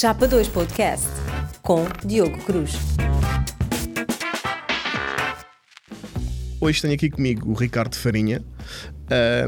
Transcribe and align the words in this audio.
Chapa 0.00 0.28
2 0.28 0.46
Podcast 0.50 1.08
com 1.60 1.84
Diogo 2.06 2.38
Cruz. 2.44 2.70
Hoje 6.60 6.80
tenho 6.80 6.94
aqui 6.94 7.10
comigo 7.10 7.50
o 7.50 7.52
Ricardo 7.52 7.96
Farinha. 7.96 8.40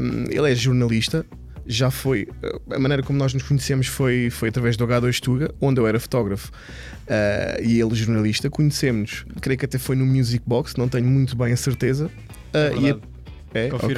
Um, 0.01 0.25
ele 0.29 0.51
é 0.51 0.53
jornalista. 0.53 1.25
Já 1.65 1.89
foi. 1.89 2.27
A 2.69 2.77
maneira 2.77 3.01
como 3.01 3.17
nós 3.17 3.33
nos 3.33 3.43
conhecemos 3.43 3.87
foi, 3.87 4.29
foi 4.29 4.49
através 4.49 4.75
do 4.75 4.85
H2 4.85 5.21
Tuga, 5.21 5.55
onde 5.61 5.79
eu 5.79 5.87
era 5.87 5.97
fotógrafo 6.01 6.51
uh, 6.51 7.63
e 7.63 7.79
ele 7.79 7.95
jornalista. 7.95 8.49
Conhecemos-nos, 8.49 9.25
creio 9.39 9.57
que 9.57 9.63
até 9.63 9.77
foi 9.77 9.95
no 9.95 10.05
Music 10.05 10.43
Box, 10.45 10.75
não 10.77 10.89
tenho 10.89 11.07
muito 11.07 11.33
bem 11.33 11.53
a 11.53 11.57
certeza. 11.57 12.11
Uh, 12.53 12.87
e 12.87 13.20
é, 13.53 13.69
ok. 13.73 13.95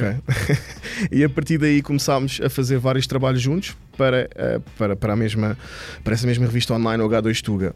e 1.10 1.24
a 1.24 1.28
partir 1.28 1.58
daí 1.58 1.80
começámos 1.80 2.40
a 2.42 2.50
fazer 2.50 2.78
vários 2.78 3.06
trabalhos 3.06 3.40
juntos 3.40 3.76
para, 3.96 4.28
uh, 4.34 4.60
para, 4.76 4.96
para, 4.96 5.12
a 5.12 5.16
mesma, 5.16 5.56
para 6.02 6.14
essa 6.14 6.26
mesma 6.26 6.46
revista 6.46 6.74
online, 6.74 7.02
o 7.02 7.08
H2 7.08 7.40
Tuga. 7.40 7.74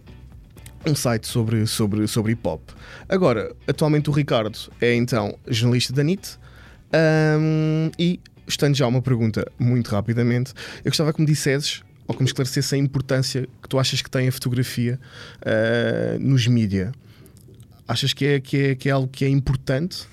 Um 0.87 0.95
site 0.95 1.27
sobre, 1.27 1.67
sobre, 1.67 2.07
sobre 2.07 2.33
hip 2.33 2.47
hop. 2.47 2.63
Agora, 3.09 3.55
atualmente 3.67 4.09
o 4.11 4.13
Ricardo 4.13 4.59
é 4.81 4.95
então 4.95 5.37
jornalista 5.47 5.93
da 5.93 6.03
NIT 6.03 6.39
um, 6.95 7.91
e, 7.99 8.21
estando 8.47 8.75
já 8.75 8.87
uma 8.87 9.03
pergunta 9.03 9.47
muito 9.59 9.91
rapidamente, 9.91 10.55
eu 10.85 10.91
gostava 10.91 11.13
que 11.13 11.21
me 11.21 11.27
dissesses 11.27 11.83
ou 12.07 12.15
que 12.15 12.23
me 12.23 12.27
esclarecesse 12.27 12.75
a 12.75 12.79
importância 12.79 13.47
que 13.63 13.69
tu 13.69 13.79
achas 13.79 14.01
que 14.01 14.11
tem 14.11 14.29
a 14.29 14.33
fotografia 14.33 14.99
uh, 15.43 16.19
nos 16.19 16.47
mídia. 16.47 16.93
Achas 17.87 18.13
que 18.13 18.25
é, 18.25 18.41
que, 18.41 18.57
é, 18.57 18.75
que 18.75 18.89
é 18.89 18.93
algo 18.93 19.09
que 19.09 19.25
é 19.25 19.29
importante 19.29 20.07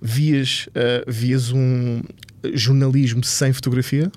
vias, 0.00 0.68
uh, 0.68 1.10
vias 1.10 1.52
um 1.52 2.02
jornalismo 2.54 3.24
sem 3.24 3.52
fotografia? 3.52 4.10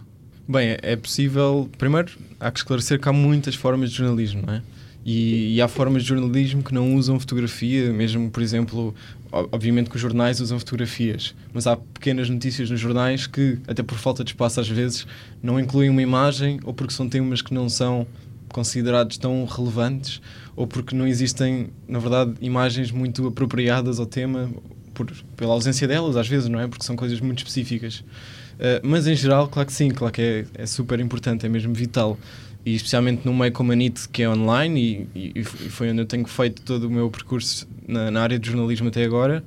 Bem, 0.47 0.77
é 0.81 0.95
possível. 0.95 1.69
Primeiro, 1.77 2.11
há 2.39 2.49
que 2.49 2.59
esclarecer 2.59 2.99
que 2.99 3.07
há 3.07 3.13
muitas 3.13 3.55
formas 3.55 3.91
de 3.91 3.97
jornalismo, 3.97 4.43
não 4.45 4.55
é? 4.55 4.61
E, 5.05 5.55
e, 5.55 5.61
há 5.61 5.67
formas 5.67 6.03
de 6.03 6.09
jornalismo 6.09 6.61
que 6.61 6.73
não 6.73 6.95
usam 6.95 7.19
fotografia, 7.19 7.91
mesmo, 7.91 8.29
por 8.29 8.43
exemplo, 8.43 8.93
obviamente 9.31 9.89
que 9.89 9.95
os 9.95 10.01
jornais 10.01 10.41
usam 10.41 10.59
fotografias, 10.59 11.33
mas 11.53 11.65
há 11.65 11.77
pequenas 11.77 12.29
notícias 12.29 12.69
nos 12.69 12.79
jornais 12.79 13.25
que, 13.25 13.57
até 13.67 13.81
por 13.81 13.97
falta 13.97 14.23
de 14.23 14.31
espaço 14.31 14.59
às 14.59 14.67
vezes, 14.67 15.07
não 15.41 15.59
incluem 15.59 15.89
uma 15.89 16.01
imagem 16.01 16.59
ou 16.63 16.73
porque 16.73 16.93
são 16.93 17.07
temas 17.07 17.41
que 17.41 17.53
não 17.53 17.69
são 17.69 18.05
considerados 18.49 19.17
tão 19.17 19.45
relevantes 19.45 20.21
ou 20.55 20.67
porque 20.67 20.95
não 20.95 21.07
existem, 21.07 21.69
na 21.87 21.99
verdade, 21.99 22.33
imagens 22.41 22.91
muito 22.91 23.25
apropriadas 23.27 23.99
ao 23.99 24.05
tema 24.05 24.51
por, 24.99 25.09
pela 25.37 25.53
ausência 25.53 25.87
delas, 25.87 26.17
às 26.17 26.27
vezes, 26.27 26.49
não 26.49 26.59
é? 26.59 26.67
Porque 26.67 26.83
são 26.83 26.95
coisas 26.95 27.21
muito 27.21 27.37
específicas. 27.37 27.99
Uh, 27.99 28.83
mas 28.83 29.07
em 29.07 29.15
geral, 29.15 29.47
claro 29.47 29.67
que 29.67 29.73
sim, 29.73 29.89
claro 29.89 30.13
que 30.13 30.21
é, 30.21 30.45
é 30.53 30.65
super 30.65 30.99
importante, 30.99 31.45
é 31.45 31.49
mesmo 31.49 31.73
vital. 31.73 32.17
E 32.65 32.75
especialmente 32.75 33.25
num 33.25 33.33
meio 33.33 33.53
como 33.53 33.71
a 33.71 33.75
NIT, 33.75 34.09
que 34.09 34.23
é 34.23 34.29
online, 34.29 35.07
e, 35.15 35.31
e, 35.35 35.43
foi 35.45 35.89
onde 35.89 36.01
eu 36.01 36.05
tenho 36.05 36.25
feito 36.25 36.61
todo 36.63 36.83
o 36.83 36.89
meu 36.89 37.09
percurso 37.09 37.65
na, 37.87 38.11
na 38.11 38.21
área 38.21 38.37
de 38.37 38.45
jornalismo 38.49 38.89
até 38.89 39.05
agora, 39.05 39.41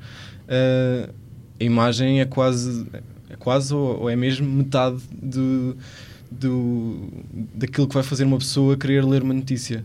uh, 0.45 1.13
a 1.61 1.65
imagem 1.65 2.23
é 2.23 2.25
quase, 2.25 2.87
é 3.29 3.37
quase 3.37 3.75
ou, 3.75 4.01
ou 4.01 4.11
é 4.11 4.17
mesmo 4.17 4.51
metade 4.51 5.03
do, 5.13 5.77
do, 6.31 7.09
daquilo 7.55 7.87
que 7.87 7.95
vai 7.95 8.03
fazer 8.03 8.25
uma 8.25 8.39
pessoa 8.39 8.75
querer 8.79 9.05
ler 9.05 9.23
uma 9.23 9.35
notícia 9.35 9.85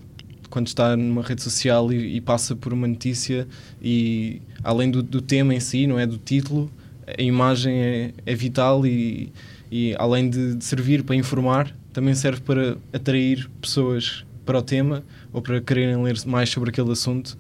quando 0.50 0.68
está 0.68 0.96
numa 0.96 1.22
rede 1.22 1.42
social 1.42 1.92
e, 1.92 2.18
e, 2.18 2.22
passa 2.22 2.56
por 2.56 2.74
uma 2.74 2.88
notícia 2.88 3.48
e 3.82 4.42
além 4.64 4.90
do, 4.90 5.04
do, 5.04 5.22
tema 5.22 5.54
em 5.54 5.60
si, 5.60 5.88
não 5.88 6.00
é 6.00 6.06
do 6.06 6.18
título, 6.18 6.72
a 7.18 7.22
imagem 7.22 7.80
é, 7.80 8.14
é 8.26 8.36
vital 8.36 8.86
e, 8.86 9.32
e 9.72 9.96
além 9.98 10.30
de, 10.30 10.56
de, 10.56 10.64
servir 10.64 11.04
para 11.04 11.16
informar, 11.16 11.74
também 11.94 12.14
serve 12.14 12.42
para 12.42 12.78
atrair 12.94 13.50
pessoas 13.62 14.26
para 14.46 14.60
o 14.60 14.62
tema 14.62 15.04
ou 15.34 15.42
para 15.42 15.60
quererem 15.60 16.02
ler 16.04 16.18
mais 16.26 16.50
sobre 16.50 16.70
aquele 16.70 16.92
assunto. 16.92 17.38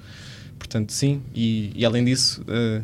Portanto, 0.58 0.92
sim, 0.92 1.22
e, 1.34 1.72
e 1.76 1.86
além 1.86 2.04
disso, 2.04 2.44
uh, 2.44 2.84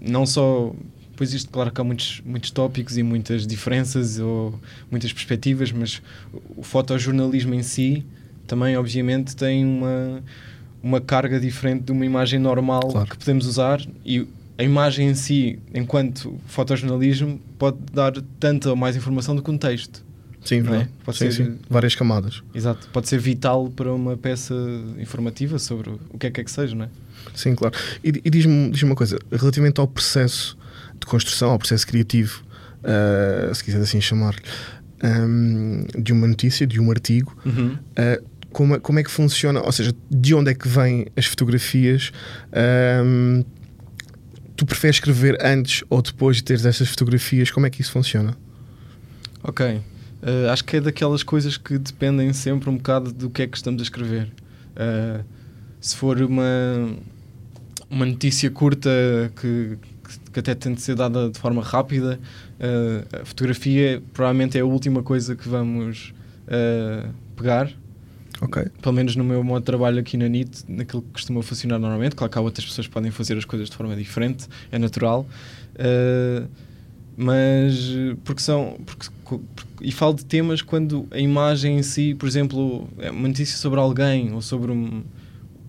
não 0.00 0.26
só. 0.26 0.74
Pois 1.16 1.32
isto, 1.32 1.48
claro 1.48 1.70
que 1.70 1.80
há 1.80 1.84
muitos, 1.84 2.20
muitos 2.26 2.50
tópicos 2.50 2.98
e 2.98 3.02
muitas 3.02 3.46
diferenças 3.46 4.18
ou 4.18 4.58
muitas 4.90 5.12
perspectivas, 5.12 5.70
mas 5.70 6.02
o 6.56 6.62
fotojornalismo 6.64 7.54
em 7.54 7.62
si 7.62 8.04
também, 8.46 8.76
obviamente, 8.76 9.34
tem 9.34 9.64
uma, 9.64 10.22
uma 10.82 11.00
carga 11.00 11.38
diferente 11.40 11.84
de 11.84 11.92
uma 11.92 12.04
imagem 12.04 12.38
normal 12.38 12.88
claro. 12.88 13.08
que 13.08 13.16
podemos 13.16 13.46
usar 13.46 13.80
e 14.04 14.26
a 14.56 14.62
imagem 14.62 15.08
em 15.08 15.14
si, 15.14 15.58
enquanto 15.74 16.38
fotojornalismo, 16.46 17.40
pode 17.58 17.78
dar 17.92 18.12
tanta 18.38 18.70
ou 18.70 18.76
mais 18.76 18.96
informação 18.96 19.34
do 19.34 19.42
que 19.42 19.50
um 19.50 19.58
texto. 19.58 20.04
Sim, 20.44 20.60
é? 20.74 20.86
pode 21.02 21.16
sim, 21.16 21.30
ser 21.30 21.44
sim. 21.44 21.58
várias 21.70 21.94
camadas. 21.94 22.42
Exato, 22.54 22.88
pode 22.92 23.08
ser 23.08 23.18
vital 23.18 23.70
para 23.70 23.92
uma 23.92 24.16
peça 24.16 24.54
informativa 24.98 25.58
sobre 25.58 25.90
o 26.10 26.18
que 26.18 26.26
é 26.26 26.30
que 26.30 26.40
é 26.42 26.44
que 26.44 26.50
seja, 26.50 26.74
não 26.76 26.84
é? 26.84 26.88
Sim, 27.34 27.54
claro. 27.54 27.74
E, 28.04 28.08
e 28.08 28.30
diz-me 28.30 28.70
diz 28.70 28.82
uma 28.82 28.94
coisa, 28.94 29.18
relativamente 29.32 29.80
ao 29.80 29.88
processo 29.88 30.56
de 31.00 31.06
construção, 31.06 31.50
ao 31.50 31.58
processo 31.58 31.86
criativo, 31.86 32.44
uh, 32.82 33.54
se 33.54 33.64
quiser 33.64 33.80
assim 33.80 34.00
chamar, 34.00 34.36
um, 35.02 35.86
de 35.98 36.12
uma 36.12 36.26
notícia, 36.26 36.66
de 36.66 36.78
um 36.78 36.90
artigo, 36.90 37.36
uhum. 37.44 37.72
uh, 37.72 38.24
como, 38.54 38.76
é, 38.76 38.80
como 38.80 38.98
é 38.98 39.02
que 39.02 39.10
funciona, 39.10 39.60
ou 39.60 39.72
seja, 39.72 39.92
de 40.08 40.34
onde 40.34 40.52
é 40.52 40.54
que 40.54 40.66
vêm 40.66 41.06
as 41.16 41.26
fotografias? 41.26 42.12
Um, 43.04 43.44
tu 44.56 44.64
preferes 44.64 44.96
escrever 44.96 45.36
antes 45.44 45.82
ou 45.90 46.00
depois 46.00 46.36
de 46.36 46.44
teres 46.44 46.64
essas 46.64 46.88
fotografias? 46.88 47.50
Como 47.50 47.66
é 47.66 47.70
que 47.70 47.82
isso 47.82 47.90
funciona? 47.90 48.34
Ok. 49.42 49.66
Uh, 49.66 50.50
acho 50.50 50.64
que 50.64 50.76
é 50.76 50.80
daquelas 50.80 51.22
coisas 51.22 51.58
que 51.58 51.76
dependem 51.76 52.32
sempre 52.32 52.70
um 52.70 52.76
bocado 52.76 53.12
do 53.12 53.28
que 53.28 53.42
é 53.42 53.46
que 53.46 53.56
estamos 53.56 53.82
a 53.82 53.84
escrever. 53.84 54.32
Uh, 54.72 55.22
se 55.80 55.96
for 55.96 56.22
uma, 56.22 56.96
uma 57.90 58.06
notícia 58.06 58.50
curta 58.50 58.88
que, 59.38 59.76
que 60.32 60.38
até 60.38 60.54
tem 60.54 60.72
de 60.72 60.80
ser 60.80 60.94
dada 60.94 61.28
de 61.28 61.38
forma 61.38 61.60
rápida, 61.60 62.20
uh, 62.60 63.20
a 63.20 63.24
fotografia 63.24 64.00
provavelmente 64.12 64.56
é 64.56 64.60
a 64.60 64.64
última 64.64 65.02
coisa 65.02 65.34
que 65.34 65.48
vamos 65.48 66.14
pegar 67.34 67.72
Okay. 68.40 68.66
Pelo 68.82 68.94
menos 68.94 69.16
no 69.16 69.24
meu 69.24 69.42
modo 69.44 69.60
de 69.60 69.66
trabalho 69.66 70.00
aqui 70.00 70.16
na 70.16 70.28
NIT, 70.28 70.64
naquilo 70.68 71.02
que 71.02 71.12
costuma 71.12 71.42
funcionar 71.42 71.78
normalmente. 71.78 72.16
Claro 72.16 72.30
que 72.30 72.38
há 72.38 72.40
outras 72.40 72.66
pessoas 72.66 72.86
que 72.86 72.92
podem 72.92 73.10
fazer 73.10 73.36
as 73.36 73.44
coisas 73.44 73.70
de 73.70 73.76
forma 73.76 73.94
diferente, 73.96 74.46
é 74.70 74.78
natural. 74.78 75.26
Uh, 75.74 76.48
mas 77.16 77.92
porque 78.24 78.42
são. 78.42 78.76
Porque, 78.84 79.06
porque, 79.24 79.44
e 79.80 79.92
falo 79.92 80.14
de 80.14 80.24
temas 80.24 80.62
quando 80.62 81.06
a 81.10 81.18
imagem 81.18 81.78
em 81.78 81.82
si, 81.82 82.14
por 82.14 82.26
exemplo, 82.28 82.88
é 82.98 83.10
uma 83.10 83.28
notícia 83.28 83.56
sobre 83.56 83.78
alguém 83.78 84.32
ou 84.32 84.42
sobre 84.42 84.72
um, 84.72 85.04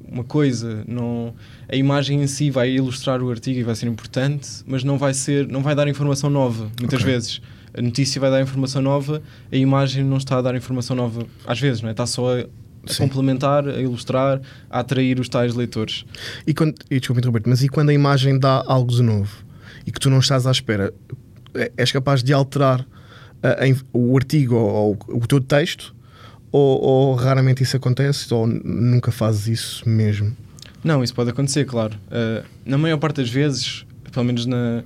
uma 0.08 0.24
coisa, 0.24 0.84
não, 0.88 1.34
a 1.68 1.76
imagem 1.76 2.22
em 2.22 2.28
si 2.28 2.50
vai 2.50 2.72
ilustrar 2.72 3.22
o 3.22 3.30
artigo 3.30 3.60
e 3.60 3.64
vai 3.64 3.76
ser 3.76 3.88
importante, 3.88 4.50
mas 4.66 4.84
não 4.84 4.98
vai 4.98 5.14
ser, 5.14 5.48
não 5.48 5.62
vai 5.62 5.76
dar 5.76 5.88
informação 5.88 6.30
nova, 6.30 6.72
muitas 6.80 7.02
okay. 7.02 7.14
vezes. 7.14 7.42
A 7.78 7.82
notícia 7.82 8.20
vai 8.22 8.32
dar 8.32 8.42
informação 8.42 8.82
nova, 8.82 9.22
a 9.52 9.56
imagem 9.56 10.04
não 10.04 10.18
está 10.18 10.38
a 10.38 10.42
dar 10.42 10.56
informação 10.56 10.96
nova, 10.96 11.26
às 11.46 11.60
vezes, 11.60 11.82
não 11.82 11.90
é? 11.90 11.92
Está 11.92 12.06
só 12.06 12.40
a 12.40 12.46
a 12.88 12.98
complementar, 12.98 13.68
a 13.68 13.80
ilustrar, 13.80 14.40
a 14.70 14.80
atrair 14.80 15.20
os 15.20 15.28
tais 15.28 15.56
leitores. 15.56 16.06
E, 16.46 16.54
quando, 16.54 16.76
e 16.90 17.00
desculpa 17.00 17.20
interromper 17.20 17.42
mas 17.48 17.64
e 17.64 17.68
quando 17.68 17.90
a 17.90 17.94
imagem 17.94 18.38
dá 18.38 18.64
algo 18.68 18.92
de 18.92 19.02
novo 19.02 19.44
e 19.86 19.92
que 19.92 20.00
tu 20.00 20.10
não 20.10 20.20
estás 20.20 20.46
à 20.46 20.52
espera, 20.52 20.94
é, 21.56 21.72
és 21.78 21.92
capaz 21.92 22.24
de 22.24 22.32
alterar 22.32 22.86
o 23.94 24.18
artigo 24.18 24.56
ou, 24.56 24.98
ou, 25.08 25.18
o 25.18 25.28
teu 25.28 25.40
texto? 25.40 25.94
Ou, 26.52 26.82
ou, 26.82 27.16
raramente 27.16 27.64
isso 27.64 27.76
acontece? 27.76 28.34
Ou 28.34 28.48
nunca 28.48 29.12
fazes 29.12 29.48
isso 29.48 29.90
mesmo? 29.90 30.36
Não, 30.84 31.04
isso 31.04 31.14
pode 31.14 31.30
acontecer, 31.30 31.66
claro. 31.66 31.98
Uh, 32.08 32.46
na 32.66 32.78
maior 32.78 32.98
parte 32.98 33.18
das 33.18 33.30
vezes, 33.30 33.86
pelo 34.12 34.26
menos 34.26 34.46
na, 34.46 34.84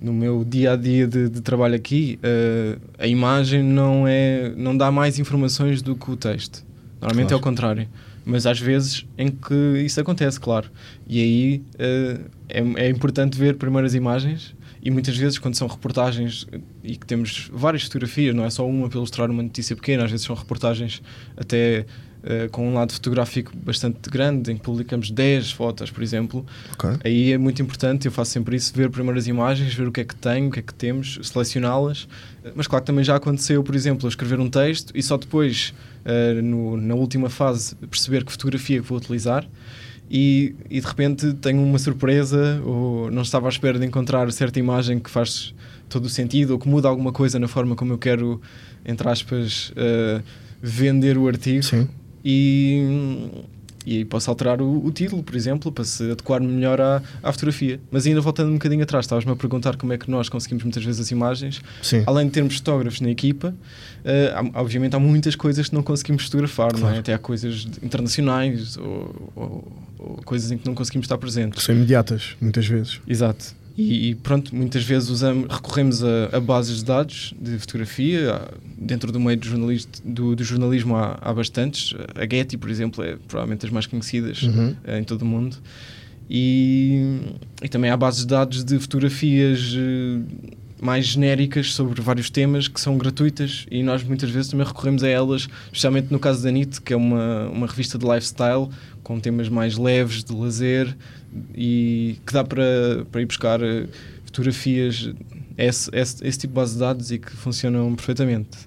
no 0.00 0.12
meu 0.12 0.44
dia 0.44 0.72
a 0.72 0.76
dia 0.76 1.06
de, 1.06 1.28
de 1.28 1.40
trabalho 1.40 1.74
aqui, 1.74 2.18
uh, 2.22 2.80
a 2.98 3.06
imagem 3.06 3.62
não, 3.62 4.06
é, 4.06 4.52
não 4.56 4.76
dá 4.76 4.90
mais 4.90 5.18
informações 5.18 5.82
do 5.82 5.96
que 5.96 6.10
o 6.10 6.16
texto. 6.16 6.64
Normalmente 7.00 7.28
claro. 7.28 7.34
é 7.34 7.40
o 7.40 7.42
contrário. 7.42 7.88
Mas 8.24 8.44
às 8.44 8.58
vezes 8.58 9.06
em 9.16 9.28
que 9.28 9.54
isso 9.84 10.00
acontece, 10.00 10.38
claro. 10.40 10.68
E 11.06 11.20
aí 11.20 11.62
uh, 11.74 12.24
é, 12.48 12.86
é 12.86 12.88
importante 12.88 13.38
ver 13.38 13.56
primeiro 13.56 13.86
as 13.86 13.94
imagens 13.94 14.54
e 14.82 14.90
muitas 14.90 15.16
vezes 15.16 15.38
quando 15.38 15.56
são 15.56 15.66
reportagens 15.66 16.46
e 16.84 16.96
que 16.96 17.04
temos 17.04 17.50
várias 17.52 17.82
fotografias, 17.82 18.34
não 18.34 18.44
é 18.44 18.50
só 18.50 18.64
uma 18.68 18.88
para 18.88 18.98
ilustrar 18.98 19.30
uma 19.30 19.42
notícia 19.42 19.74
pequena, 19.74 20.04
às 20.04 20.10
vezes 20.10 20.26
são 20.26 20.36
reportagens 20.36 21.02
até 21.36 21.86
uh, 22.22 22.50
com 22.50 22.68
um 22.68 22.74
lado 22.74 22.92
fotográfico 22.92 23.52
bastante 23.56 24.10
grande, 24.10 24.52
em 24.52 24.56
que 24.56 24.62
publicamos 24.62 25.10
10 25.10 25.52
fotos, 25.52 25.90
por 25.90 26.02
exemplo. 26.02 26.44
Okay. 26.74 26.96
Aí 27.04 27.32
é 27.32 27.38
muito 27.38 27.60
importante, 27.62 28.06
eu 28.06 28.12
faço 28.12 28.32
sempre 28.32 28.56
isso, 28.56 28.72
ver 28.74 28.90
primeiro 28.90 29.18
as 29.18 29.26
imagens, 29.26 29.74
ver 29.74 29.88
o 29.88 29.92
que 29.92 30.00
é 30.00 30.04
que 30.04 30.14
tenho, 30.14 30.48
o 30.48 30.50
que 30.50 30.60
é 30.60 30.62
que 30.62 30.74
temos, 30.74 31.18
selecioná-las. 31.22 32.08
Mas 32.54 32.66
claro 32.66 32.82
que 32.82 32.86
também 32.86 33.04
já 33.04 33.16
aconteceu, 33.16 33.62
por 33.62 33.74
exemplo, 33.74 34.08
escrever 34.08 34.38
um 34.38 34.48
texto 34.48 34.92
e 34.94 35.02
só 35.02 35.16
depois 35.16 35.74
uh, 36.04 36.42
no, 36.42 36.76
na 36.76 36.94
última 36.94 37.28
fase, 37.28 37.74
perceber 37.90 38.24
que 38.24 38.32
fotografia 38.32 38.80
que 38.80 38.86
vou 38.86 38.98
utilizar 38.98 39.46
e, 40.10 40.54
e, 40.70 40.80
de 40.80 40.86
repente 40.86 41.32
tenho 41.34 41.62
uma 41.62 41.78
surpresa 41.78 42.60
ou 42.64 43.10
não 43.10 43.22
estava 43.22 43.48
à 43.48 43.50
espera 43.50 43.78
de 43.78 43.84
encontrar 43.84 44.30
certa 44.32 44.58
imagem 44.58 45.00
que 45.00 45.10
faz 45.10 45.52
todo 45.88 46.04
o 46.04 46.08
sentido 46.08 46.52
ou 46.52 46.58
que 46.58 46.68
muda 46.68 46.88
alguma 46.88 47.12
coisa 47.12 47.38
na 47.38 47.48
forma 47.48 47.74
como 47.74 47.92
eu 47.92 47.98
quero, 47.98 48.40
entre 48.84 49.08
aspas, 49.08 49.70
uh, 49.70 50.22
vender 50.62 51.18
o 51.18 51.26
artigo 51.26 51.62
Sim. 51.62 51.88
E, 52.28 53.28
e 53.86 53.98
aí 53.98 54.04
posso 54.04 54.28
alterar 54.28 54.60
o, 54.60 54.84
o 54.84 54.90
título, 54.90 55.22
por 55.22 55.36
exemplo, 55.36 55.70
para 55.70 55.84
se 55.84 56.02
adequar 56.10 56.40
melhor 56.40 56.80
à, 56.80 57.00
à 57.22 57.32
fotografia. 57.32 57.78
Mas 57.90 58.04
ainda 58.04 58.20
voltando 58.20 58.50
um 58.50 58.54
bocadinho 58.54 58.82
atrás, 58.82 59.04
estavas-me 59.04 59.30
a 59.30 59.36
perguntar 59.36 59.76
como 59.76 59.92
é 59.92 59.98
que 59.98 60.10
nós 60.10 60.28
conseguimos 60.28 60.64
muitas 60.64 60.84
vezes 60.84 61.00
as 61.00 61.10
imagens. 61.12 61.60
Sim. 61.82 62.02
Além 62.04 62.26
de 62.26 62.32
termos 62.32 62.56
fotógrafos 62.56 63.00
na 63.00 63.10
equipa, 63.10 63.54
eh, 64.04 64.32
há- 64.34 64.60
obviamente 64.60 64.96
há 64.96 64.98
muitas 64.98 65.36
coisas 65.36 65.68
que 65.68 65.74
não 65.74 65.84
conseguimos 65.84 66.24
fotografar, 66.24 66.72
não 66.72 66.78
é? 66.78 66.82
Claro. 66.82 66.98
Até 66.98 67.14
há 67.14 67.18
coisas 67.18 67.64
internacionais 67.82 68.76
ou, 68.76 69.30
ou- 69.36 69.72
ou 69.98 70.16
coisas 70.24 70.50
em 70.50 70.58
que 70.58 70.66
não 70.66 70.74
conseguimos 70.74 71.04
estar 71.04 71.14
Que 71.16 71.20
presentes. 71.20 71.62
são 71.62 71.74
imediatas, 71.74 72.34
muitas 72.40 72.66
vezes. 72.66 73.00
Exato. 73.06 73.54
E, 73.76 74.08
e 74.10 74.14
pronto, 74.14 74.54
muitas 74.56 74.82
vezes 74.84 75.10
usamos, 75.10 75.46
recorremos 75.52 76.02
a, 76.02 76.30
a 76.32 76.40
bases 76.40 76.78
de 76.78 76.84
dados 76.86 77.34
de 77.38 77.58
fotografia. 77.58 78.40
Dentro 78.78 79.12
do 79.12 79.20
meio 79.20 79.36
do, 79.36 79.46
jornalista, 79.46 80.00
do, 80.04 80.34
do 80.34 80.42
jornalismo 80.42 80.96
há, 80.96 81.18
há 81.20 81.32
bastantes. 81.34 81.94
A 82.14 82.22
Getty, 82.22 82.56
por 82.56 82.70
exemplo, 82.70 83.04
é 83.04 83.16
provavelmente 83.28 83.62
das 83.62 83.70
mais 83.70 83.86
conhecidas 83.86 84.42
Uhum. 84.42 84.74
eh, 84.84 84.98
em 84.98 85.04
todo 85.04 85.22
o 85.22 85.26
mundo. 85.26 85.58
E, 86.28 87.20
e 87.62 87.68
também 87.68 87.90
há 87.90 87.96
bases 87.96 88.20
de 88.22 88.28
dados 88.28 88.64
de 88.64 88.78
fotografias 88.78 89.74
eh, 89.76 90.20
mais 90.80 91.06
genéricas 91.06 91.72
sobre 91.72 92.00
vários 92.00 92.28
temas 92.28 92.68
que 92.68 92.80
são 92.80 92.98
gratuitas 92.98 93.66
e 93.70 93.82
nós 93.82 94.02
muitas 94.02 94.30
vezes 94.30 94.50
também 94.50 94.66
recorremos 94.66 95.02
a 95.02 95.08
elas, 95.08 95.48
especialmente 95.66 96.08
no 96.10 96.18
caso 96.18 96.42
da 96.42 96.50
NIT, 96.50 96.82
que 96.82 96.92
é 96.92 96.96
uma, 96.96 97.48
uma 97.48 97.66
revista 97.66 97.96
de 97.98 98.04
lifestyle 98.04 98.68
com 99.02 99.18
temas 99.18 99.48
mais 99.48 99.76
leves 99.76 100.22
de 100.22 100.34
lazer 100.34 100.94
e 101.54 102.18
que 102.26 102.32
dá 102.32 102.44
para, 102.44 103.06
para 103.10 103.22
ir 103.22 103.26
buscar 103.26 103.62
eh, 103.62 103.86
fotografias, 104.24 105.10
esse, 105.56 105.90
esse, 105.92 106.26
esse 106.26 106.38
tipo 106.38 106.52
de 106.52 106.56
base 106.56 106.74
de 106.74 106.80
dados 106.80 107.10
e 107.10 107.18
que 107.18 107.30
funcionam 107.32 107.94
perfeitamente. 107.94 108.58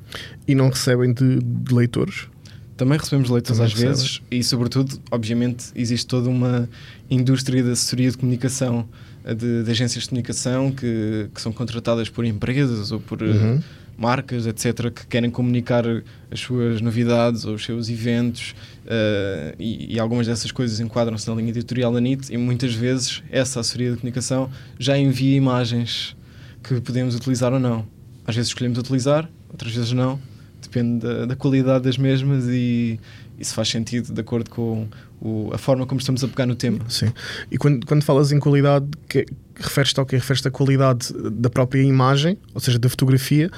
E 0.47 0.55
não 0.55 0.69
recebem 0.69 1.13
de, 1.13 1.39
de 1.39 1.73
leitores? 1.73 2.27
Também 2.75 2.97
recebemos 2.97 3.29
leitores 3.29 3.59
às 3.59 3.73
vezes 3.73 4.21
e, 4.31 4.41
sobretudo, 4.41 5.01
obviamente, 5.11 5.65
existe 5.75 6.07
toda 6.07 6.29
uma 6.29 6.69
indústria 7.09 7.61
de 7.61 7.71
assessoria 7.71 8.09
de 8.09 8.17
comunicação, 8.17 8.87
de, 9.33 9.63
de 9.63 9.71
agências 9.71 10.03
de 10.03 10.09
comunicação 10.09 10.71
que, 10.71 11.29
que 11.33 11.41
são 11.41 11.51
contratadas 11.51 12.09
por 12.09 12.25
empresas 12.25 12.91
ou 12.91 12.99
por 12.99 13.21
eh, 13.21 13.25
Uhum. 13.25 13.61
marcas, 13.97 14.45
etc., 14.47 14.89
que 14.91 15.05
querem 15.07 15.29
comunicar 15.29 15.83
as 16.31 16.39
suas 16.39 16.79
novidades 16.81 17.43
ou 17.45 17.55
os 17.55 17.65
seus 17.65 17.89
eventos 17.89 18.55
eh, 18.87 19.55
e, 19.59 19.95
e 19.95 19.99
algumas 19.99 20.25
dessas 20.27 20.51
coisas 20.51 20.79
enquadram-se 20.79 21.27
na 21.29 21.35
linha 21.35 21.49
editorial 21.49 21.91
da 21.91 21.99
NIT 21.99 22.31
e 22.33 22.37
muitas 22.37 22.73
vezes 22.73 23.21
essa 23.29 23.59
assessoria 23.59 23.91
de 23.91 23.97
comunicação 23.97 24.49
já 24.79 24.97
envia 24.97 25.35
imagens 25.35 26.15
que 26.63 26.79
podemos 26.81 27.13
utilizar 27.15 27.51
ou 27.53 27.59
não. 27.59 27.85
Às 28.25 28.35
vezes 28.35 28.49
escolhemos 28.49 28.77
utilizar, 28.77 29.29
outras 29.49 29.73
vezes 29.73 29.91
não. 29.91 30.19
Depende 30.61 30.99
da, 31.05 31.25
da 31.25 31.35
qualidade 31.35 31.83
das 31.85 31.97
mesmas 31.97 32.45
e 32.47 32.99
isso 33.39 33.53
faz 33.53 33.69
sentido 33.69 34.13
de 34.13 34.21
acordo 34.21 34.49
com 34.49 34.87
o- 35.21 35.49
a 35.53 35.57
forma 35.57 35.85
como 35.85 35.99
estamos 35.99 36.23
a 36.23 36.27
pegar 36.27 36.45
no 36.45 36.55
tema. 36.55 36.79
Sim. 36.87 37.11
E 37.51 37.57
quando, 37.57 37.85
quando 37.85 38.03
falas 38.03 38.31
em 38.31 38.39
qualidade, 38.39 38.85
que, 39.07 39.25
referes-te 39.55 39.99
ao 39.99 40.05
que 40.05 40.15
Referes-te 40.15 40.47
à 40.47 40.51
qualidade 40.51 41.11
da 41.31 41.49
própria 41.49 41.81
imagem, 41.81 42.37
ou 42.53 42.61
seja, 42.61 42.79
da 42.79 42.87
fotografia. 42.89 43.49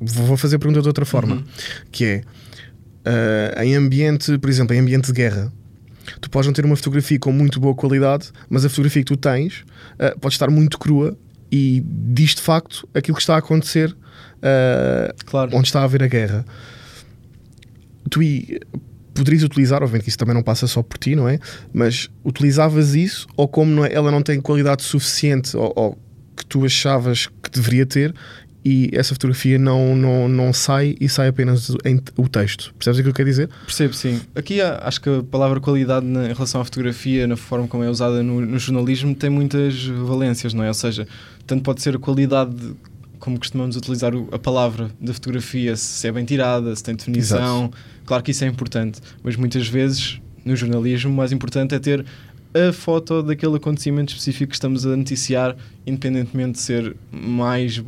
Vou 0.00 0.36
fazer 0.36 0.56
a 0.56 0.58
pergunta 0.58 0.82
de 0.82 0.88
outra 0.88 1.04
forma, 1.04 1.36
Uhum. 1.36 1.44
que 1.90 2.04
é 2.04 2.22
ah, 3.56 3.64
em 3.64 3.74
ambiente, 3.76 4.36
por 4.38 4.50
exemplo, 4.50 4.74
em 4.74 4.80
ambiente 4.80 5.06
de 5.06 5.12
guerra. 5.12 5.52
Tu 6.20 6.28
podes 6.30 6.46
não 6.46 6.52
ter 6.52 6.64
uma 6.64 6.76
fotografia 6.76 7.18
com 7.18 7.32
muito 7.32 7.58
boa 7.60 7.74
qualidade, 7.74 8.30
mas 8.48 8.64
a 8.64 8.68
fotografia 8.68 9.02
que 9.02 9.06
tu 9.06 9.16
tens 9.16 9.64
ah, 9.98 10.14
pode 10.20 10.34
estar 10.34 10.50
muito 10.50 10.78
crua 10.78 11.16
e 11.50 11.82
diz 11.86 12.34
de 12.34 12.40
facto 12.42 12.88
aquilo 12.94 13.14
que 13.16 13.22
está 13.22 13.34
a 13.36 13.38
acontecer 13.38 13.96
ah, 14.42 15.14
Claro. 15.24 15.56
onde 15.56 15.66
está 15.68 15.80
a 15.80 15.84
haver 15.84 16.02
a 16.02 16.06
guerra. 16.08 16.44
Tu 18.10 18.20
poderias 19.16 19.42
utilizar, 19.42 19.82
obviamente 19.82 20.04
que 20.04 20.08
isso 20.10 20.18
também 20.18 20.34
não 20.34 20.42
passa 20.42 20.66
só 20.66 20.82
por 20.82 20.98
ti, 20.98 21.16
não 21.16 21.28
é? 21.28 21.38
Mas 21.72 22.08
utilizavas 22.24 22.94
isso, 22.94 23.26
ou 23.36 23.48
como 23.48 23.70
não 23.70 23.84
é- 23.84 23.92
ela 23.92 24.10
não 24.10 24.22
tem 24.22 24.40
qualidade 24.40 24.82
suficiente, 24.82 25.56
ou, 25.56 25.72
ou 25.74 25.98
que 26.36 26.44
tu 26.46 26.64
achavas 26.64 27.26
que 27.42 27.50
deveria 27.50 27.86
ter, 27.86 28.14
e 28.64 28.90
essa 28.92 29.14
fotografia 29.14 29.58
não, 29.60 29.94
não, 29.94 30.28
não 30.28 30.52
sai 30.52 30.96
e 31.00 31.08
sai 31.08 31.28
apenas 31.28 31.70
em, 31.84 32.00
o 32.16 32.28
texto. 32.28 32.74
Percebes 32.76 32.98
o 32.98 33.02
que 33.04 33.08
eu 33.10 33.14
quero 33.14 33.28
dizer? 33.28 33.48
Percebo, 33.64 33.94
sim. 33.94 34.20
Aqui 34.34 34.60
há- 34.60 34.80
acho 34.82 35.00
que 35.00 35.08
a 35.08 35.22
palavra 35.22 35.60
qualidade 35.60 36.04
na- 36.04 36.28
em 36.28 36.32
relação 36.32 36.60
à 36.60 36.64
fotografia, 36.64 37.28
na 37.28 37.36
forma 37.36 37.68
como 37.68 37.84
é 37.84 37.88
usada 37.88 38.22
no, 38.24 38.40
no 38.40 38.58
jornalismo, 38.58 39.14
tem 39.14 39.30
muitas 39.30 39.86
valências, 39.86 40.52
não 40.52 40.64
é? 40.64 40.68
Ou 40.68 40.74
seja, 40.74 41.06
tanto 41.46 41.62
pode 41.62 41.80
ser 41.80 41.94
a 41.94 41.98
qualidade, 41.98 42.56
como 43.18 43.38
costumamos 43.38 43.76
utilizar 43.76 44.12
a 44.32 44.38
palavra 44.38 44.90
da 45.00 45.12
fotografia, 45.12 45.76
se 45.76 46.06
é 46.06 46.12
bem 46.12 46.24
tirada, 46.24 46.74
se 46.74 46.82
tem 46.82 46.94
definição. 46.94 47.70
Claro 48.04 48.22
que 48.22 48.30
isso 48.30 48.44
é 48.44 48.46
importante, 48.46 49.00
mas 49.22 49.36
muitas 49.36 49.66
vezes 49.68 50.20
no 50.44 50.54
jornalismo 50.54 51.10
o 51.10 51.14
mais 51.14 51.32
importante 51.32 51.74
é 51.74 51.78
ter 51.78 52.04
a 52.54 52.72
foto 52.72 53.22
daquele 53.22 53.56
acontecimento 53.56 54.10
específico 54.10 54.50
que 54.50 54.56
estamos 54.56 54.86
a 54.86 54.96
noticiar, 54.96 55.56
independentemente 55.86 56.52
de 56.52 56.60
ser 56.60 56.96
mais 57.10 57.82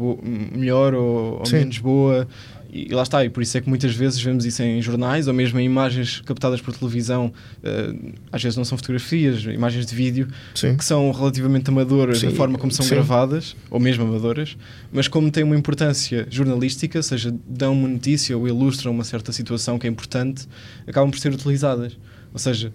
melhor 0.52 0.92
ou, 0.94 1.40
ou 1.40 1.50
menos 1.50 1.78
boa. 1.78 2.28
E 2.70 2.92
lá 2.92 3.02
está, 3.02 3.24
e 3.24 3.30
por 3.30 3.42
isso 3.42 3.56
é 3.56 3.60
que 3.62 3.68
muitas 3.68 3.94
vezes 3.94 4.20
vemos 4.20 4.44
isso 4.44 4.62
em 4.62 4.80
jornais 4.82 5.26
ou 5.26 5.32
mesmo 5.32 5.58
em 5.58 5.64
imagens 5.64 6.20
captadas 6.20 6.60
por 6.60 6.76
televisão, 6.76 7.32
eh, 7.62 7.94
às 8.30 8.42
vezes 8.42 8.58
não 8.58 8.64
são 8.64 8.76
fotografias, 8.76 9.42
imagens 9.44 9.86
de 9.86 9.94
vídeo, 9.94 10.28
Sim. 10.54 10.76
que 10.76 10.84
são 10.84 11.10
relativamente 11.10 11.70
amadoras 11.70 12.18
Sim, 12.18 12.26
na 12.26 12.32
forma 12.32 12.58
como 12.58 12.70
são 12.70 12.84
sim. 12.84 12.94
gravadas, 12.94 13.56
ou 13.70 13.80
mesmo 13.80 14.04
amadoras, 14.04 14.54
mas 14.92 15.08
como 15.08 15.30
têm 15.30 15.44
uma 15.44 15.56
importância 15.56 16.26
jornalística, 16.30 16.98
ou 16.98 17.02
seja, 17.02 17.34
dão 17.48 17.72
uma 17.72 17.88
notícia 17.88 18.36
ou 18.36 18.46
ilustram 18.46 18.92
uma 18.92 19.04
certa 19.04 19.32
situação 19.32 19.78
que 19.78 19.86
é 19.86 19.90
importante, 19.90 20.46
acabam 20.86 21.10
por 21.10 21.18
ser 21.18 21.32
utilizadas. 21.32 21.96
Ou 22.34 22.38
seja, 22.38 22.70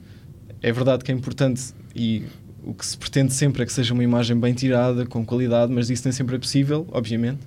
é 0.59 0.71
verdade 0.71 1.03
que 1.03 1.11
é 1.11 1.15
importante 1.15 1.61
e 1.95 2.23
o 2.63 2.73
que 2.73 2.85
se 2.85 2.97
pretende 2.97 3.33
sempre 3.33 3.63
é 3.63 3.65
que 3.65 3.73
seja 3.73 3.93
uma 3.93 4.03
imagem 4.03 4.39
bem 4.39 4.53
tirada, 4.53 5.05
com 5.05 5.25
qualidade, 5.25 5.71
mas 5.71 5.89
isso 5.89 6.03
nem 6.05 6.11
sempre 6.11 6.35
é 6.35 6.39
possível, 6.39 6.87
obviamente. 6.91 7.39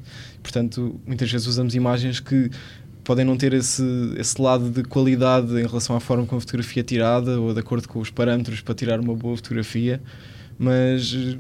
Portanto, 0.43 1.01
muitas 1.07 1.31
vezes 1.31 1.47
usamos 1.47 1.75
imagens 1.75 2.21
que 2.21 2.51
podem 3.03 3.25
não 3.25 3.37
ter 3.37 3.53
esse, 3.55 3.83
esse 4.19 4.41
lado 4.41 4.69
de 4.69 4.83
qualidade 4.83 5.53
em 5.53 5.67
relação 5.67 5.95
à 5.97 6.01
forma 6.01 6.27
como 6.27 6.39
a 6.39 6.41
fotografia 6.41 6.81
é 6.81 6.85
tirada 6.85 7.41
ou 7.41 7.55
de 7.55 7.61
acordo 7.61 7.89
com 7.89 8.01
os 8.01 8.11
parâmetros 8.11 8.61
para 8.61 8.75
tirar 8.75 8.99
uma 8.99 9.15
boa 9.15 9.37
fotografia, 9.37 10.03
mas 10.59 11.15
eh, 11.15 11.39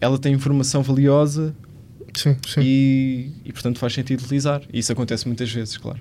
ela 0.00 0.18
tem 0.18 0.34
informação 0.34 0.82
valiosa 0.82 1.54
Sim, 2.14 2.36
sim. 2.46 2.60
e, 2.62 3.30
e, 3.44 3.52
portanto 3.52 3.78
faz 3.78 3.94
sentido 3.94 4.20
utilizar. 4.20 4.62
E 4.70 4.78
isso 4.78 4.92
acontece 4.92 5.26
muitas 5.26 5.50
vezes, 5.50 5.78
claro. 5.78 5.98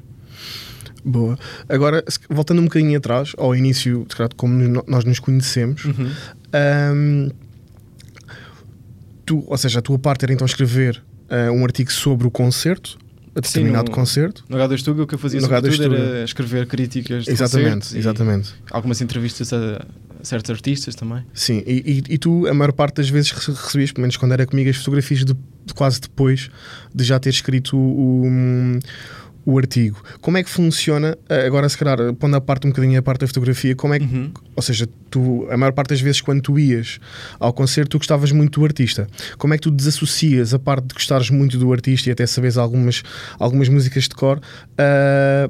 Boa. 1.04 1.40
Agora, 1.68 2.04
voltando 2.30 2.60
um 2.60 2.66
bocadinho 2.66 2.98
atrás, 2.98 3.32
ao 3.38 3.56
início, 3.56 4.06
calhar, 4.10 4.30
como 4.36 4.84
nós 4.88 5.04
nos 5.04 5.20
conhecemos, 5.20 5.84
Ahm, 6.54 7.30
tu, 9.26 9.44
ou 9.48 9.58
seja, 9.58 9.80
a 9.80 9.82
tua 9.82 9.98
parte 10.00 10.24
era 10.26 10.34
então 10.34 10.46
escrever 10.46 11.02
ah, 11.30 11.52
um 11.52 11.64
artigo 11.64 11.92
sobre 11.92 12.28
o 12.28 12.32
concerto, 12.32 12.98
a 13.36 13.40
determinado 13.40 13.90
no- 13.90 13.96
concerto. 13.96 14.44
No 14.50 14.58
H2 14.58 14.84
Tuga 14.84 15.04
o 15.04 15.08
que 15.08 15.16
eu 15.16 15.20
fazia 15.20 15.40
No 15.40 15.48
sobretudo 15.48 15.72
H2 15.74 15.84
Tuga. 15.84 15.98
era 15.98 16.24
escrever 16.26 16.68
críticas 16.68 17.26
de 17.26 17.32
Exatamente, 17.32 17.98
exatamente. 17.98 18.54
algumas 18.70 19.00
entrevistas 19.02 19.54
a, 19.54 19.86
a 20.20 20.24
certos 20.24 20.52
artistas 20.52 20.96
também. 20.96 21.24
Sim, 21.34 21.64
e, 21.66 22.02
e- 22.10 22.14
e 22.14 22.18
tu, 22.18 22.46
a 22.48 22.54
maior 22.54 22.74
parte 22.74 22.96
das 22.98 23.10
vezes, 23.10 23.32
rece- 23.32 23.52
recebias, 23.54 23.92
pelo 23.94 24.02
menos 24.02 24.18
quando 24.18 24.34
era 24.34 24.46
comigo, 24.46 24.70
as 24.70 24.76
fotografias 24.76 25.24
de, 25.24 25.34
de 25.34 25.74
quase 25.74 26.02
depois 26.02 26.50
de 26.94 27.04
já 27.06 27.20
ter 27.20 27.30
escrito 27.30 27.78
o, 27.78 28.80
o, 29.46 29.58
artigo. 29.58 30.02
Como 30.22 30.38
é 30.38 30.44
que 30.44 30.50
funciona, 30.50 31.18
ah, 31.30 31.46
agora 31.46 31.68
se 31.68 31.78
calhar, 31.78 32.14
pondo 32.16 32.36
a 32.36 32.42
parte 32.42 32.68
um 32.68 32.70
bocadinho 32.70 33.00
a 33.00 33.02
parte 33.02 33.22
da 33.22 33.28
fotografia, 33.28 33.76
como 33.76 33.94
é 33.94 34.00
que 34.00 34.12
Uhum. 34.12 34.32
Ou 34.56 34.62
seja, 34.62 34.88
tu, 35.10 35.48
a 35.50 35.56
maior 35.56 35.72
parte 35.72 35.90
das 35.90 36.02
vezes 36.02 36.22
quando 36.22 36.42
tu 36.42 36.60
ias 36.60 37.00
ao 37.40 37.54
concerto, 37.54 37.92
tu 37.92 37.98
gostavas 37.98 38.32
muito 38.32 38.60
do 38.60 38.66
artista. 38.66 39.08
Como 39.38 39.54
é 39.54 39.58
que 39.58 39.64
tu 39.64 39.72
desassocias 39.72 40.54
a 40.54 40.60
parte 40.60 40.88
de 40.88 40.94
gostares 40.94 41.30
muito 41.30 41.58
do 41.58 41.72
artista 41.72 42.10
e 42.10 42.12
até 42.12 42.26
saberes 42.28 42.58
algumas, 42.58 43.02
algumas 43.40 43.70
músicas 43.70 44.04
de 44.04 44.16
cor 44.16 44.42
ah, 44.78 45.50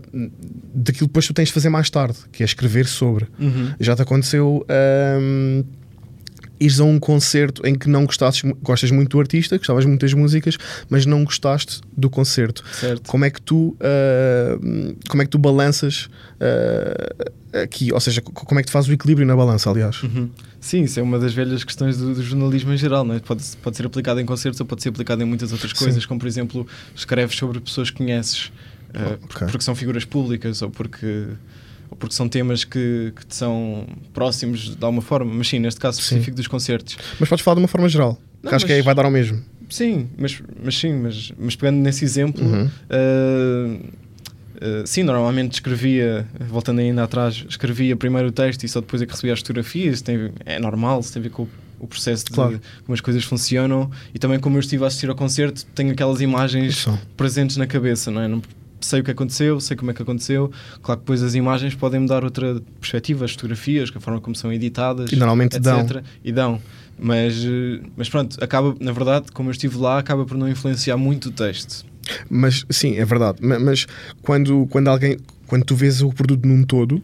daquilo 0.73 1.07
que 1.07 1.07
depois 1.07 1.25
tu 1.25 1.33
tens 1.33 1.47
de 1.47 1.53
fazer 1.53 1.69
mais 1.69 1.89
tarde, 1.89 2.17
que 2.31 2.43
é 2.43 2.45
escrever 2.45 2.85
sobre? 2.85 3.27
Uhum. 3.39 3.73
Já 3.79 3.95
te 3.95 4.03
aconteceu 4.03 4.65
ahm, 4.69 5.63
ires 6.61 6.79
a 6.79 6.83
um 6.83 6.99
concerto 6.99 7.65
em 7.67 7.73
que 7.75 7.89
não 7.89 8.05
gostasses, 8.05 8.41
gostas 8.61 8.91
muito 8.91 9.09
do 9.09 9.19
artista, 9.19 9.57
gostavas 9.57 9.85
muito 9.85 10.01
das 10.01 10.13
músicas, 10.13 10.57
mas 10.89 11.05
não 11.05 11.23
gostaste 11.23 11.81
do 11.97 12.09
concerto. 12.09 12.63
Certo. 12.73 13.09
Como 13.09 13.25
é 13.25 13.29
que 13.29 13.41
tu 13.41 13.75
ah, 13.81 14.57
como 15.09 15.21
é 15.21 15.25
que 15.25 15.31
tu 15.31 15.37
balanças 15.37 16.09
ah, 16.39 17.61
aqui, 17.63 17.91
ou 17.91 17.99
seja, 17.99 18.21
co- 18.21 18.31
como 18.45 18.59
é 18.59 18.63
que 18.63 18.67
tu 18.67 18.71
fazes 18.71 18.89
o 18.89 18.93
equilíbrio 18.93 19.25
na 19.27 19.35
balança, 19.35 19.69
aliás? 19.69 20.01
Uhum. 20.03 20.29
Sim, 20.59 20.83
isso 20.83 20.99
é 20.99 21.03
uma 21.03 21.17
das 21.17 21.33
velhas 21.33 21.63
questões 21.63 21.97
do, 21.97 22.13
do 22.13 22.21
jornalismo 22.23 22.71
em 22.71 22.77
geral, 22.77 23.03
não 23.03 23.15
é? 23.15 23.19
pode, 23.19 23.43
pode 23.63 23.75
ser 23.77 23.85
aplicado 23.85 24.19
em 24.19 24.25
concertos 24.25 24.59
ou 24.59 24.65
pode 24.65 24.83
ser 24.83 24.89
aplicado 24.89 25.21
em 25.21 25.25
muitas 25.25 25.51
outras 25.51 25.71
Sim. 25.71 25.77
coisas, 25.85 26.05
como 26.05 26.19
por 26.19 26.27
exemplo, 26.27 26.67
escreves 26.95 27.35
sobre 27.35 27.59
pessoas 27.59 27.89
que 27.89 27.97
conheces, 27.97 28.51
eh, 28.93 28.99
Oh, 29.19 29.25
ok. 29.25 29.47
porque 29.47 29.61
são 29.63 29.73
figuras 29.73 30.05
públicas 30.05 30.61
ou 30.61 30.69
porque, 30.69 31.27
porque 31.99 32.15
são 32.15 32.27
temas 32.29 32.63
que, 32.63 33.13
que 33.15 33.25
te 33.25 33.35
são 33.35 33.85
próximos 34.13 34.75
de 34.75 34.83
alguma 34.85 35.01
forma, 35.01 35.33
mas 35.33 35.47
sim, 35.47 35.59
neste 35.59 35.79
caso 35.79 35.97
Sim. 35.97 36.03
específico 36.03 36.37
dos 36.37 36.47
concertos. 36.47 36.97
Mas 37.19 37.29
podes 37.29 37.43
falar 37.43 37.55
de 37.55 37.61
uma 37.61 37.67
forma 37.67 37.87
geral, 37.89 38.17
Não, 38.41 38.49
que 38.49 38.55
acho 38.55 38.65
que 38.65 38.73
aí 38.73 38.81
vai 38.81 38.95
dar 38.95 39.05
ao 39.05 39.11
mesmo. 39.11 39.41
Sim, 39.69 40.09
mas, 40.17 40.41
mas 40.63 40.77
sim, 40.77 40.93
mas, 40.93 41.31
mas 41.37 41.55
pegando 41.55 41.77
nesse 41.77 42.03
exemplo, 42.03 42.43
Uhum. 42.45 42.69
Uh, 42.89 44.01
Uh, 44.61 44.85
sim, 44.85 45.01
normalmente 45.01 45.53
escrevia, 45.53 46.23
voltando 46.47 46.81
ainda 46.81 47.03
atrás, 47.03 47.43
escrevia 47.49 47.95
primeiro 47.95 48.27
o 48.27 48.31
texto 48.31 48.63
e 48.63 48.69
só 48.69 48.79
depois 48.79 49.01
é 49.01 49.07
que 49.07 49.11
recebia 49.11 49.33
as 49.33 49.39
fotografias. 49.39 50.03
Tem, 50.03 50.31
é 50.45 50.59
normal, 50.59 50.99
isso 50.99 51.11
tem 51.11 51.19
a 51.19 51.23
ver 51.23 51.29
com 51.31 51.43
o, 51.43 51.49
o 51.79 51.87
processo 51.87 52.25
de 52.25 52.29
Claro. 52.31 52.61
como 52.85 52.93
as 52.93 53.01
coisas 53.01 53.23
funcionam. 53.23 53.89
E 54.13 54.19
também, 54.19 54.39
como 54.39 54.57
eu 54.57 54.59
estive 54.59 54.83
a 54.83 54.87
assistir 54.87 55.09
ao 55.09 55.15
concerto, 55.15 55.65
tenho 55.73 55.91
aquelas 55.91 56.21
imagens 56.21 56.75
Isso. 56.75 56.99
presentes 57.17 57.57
na 57.57 57.65
cabeça, 57.65 58.11
não 58.11 58.21
é? 58.21 58.27
Não 58.27 58.39
sei 58.85 59.01
o 59.01 59.03
que 59.03 59.11
aconteceu, 59.11 59.59
sei 59.59 59.75
como 59.77 59.91
é 59.91 59.93
que 59.93 60.01
aconteceu. 60.01 60.51
Claro 60.81 60.99
que 60.99 61.03
depois 61.05 61.21
as 61.23 61.35
imagens 61.35 61.75
podem 61.75 61.99
me 62.01 62.07
dar 62.07 62.23
outra 62.23 62.61
perspectiva, 62.79 63.25
as 63.25 63.31
fotografias, 63.31 63.91
a 63.95 63.99
forma 63.99 64.19
como 64.21 64.35
são 64.35 64.51
editadas, 64.51 65.11
E 65.11 65.15
normalmente 65.15 65.57
etc. 65.57 65.63
dão. 65.63 66.03
E 66.23 66.31
dão. 66.31 66.61
Mas, 66.99 67.43
eh, 67.43 67.81
mas 67.97 68.09
pronto, 68.09 68.43
acaba, 68.43 68.75
na 68.79 68.91
verdade, 68.91 69.31
como 69.33 69.49
eu 69.49 69.51
estive 69.51 69.77
lá, 69.77 69.97
acaba 69.97 70.25
por 70.25 70.37
não 70.37 70.47
influenciar 70.47 70.97
muito 70.97 71.29
o 71.29 71.31
texto. 71.31 71.85
Mas 72.29 72.65
sim, 72.69 72.95
é 72.97 73.05
verdade. 73.05 73.37
Ma- 73.45 73.59
Mas 73.59 73.87
quando, 74.21 74.67
quando 74.69 74.87
alguém. 74.89 75.17
Quando 75.47 75.65
tu 75.65 75.75
vês 75.75 76.01
o 76.01 76.09
produto 76.13 76.47
num 76.47 76.63
todo, 76.63 77.01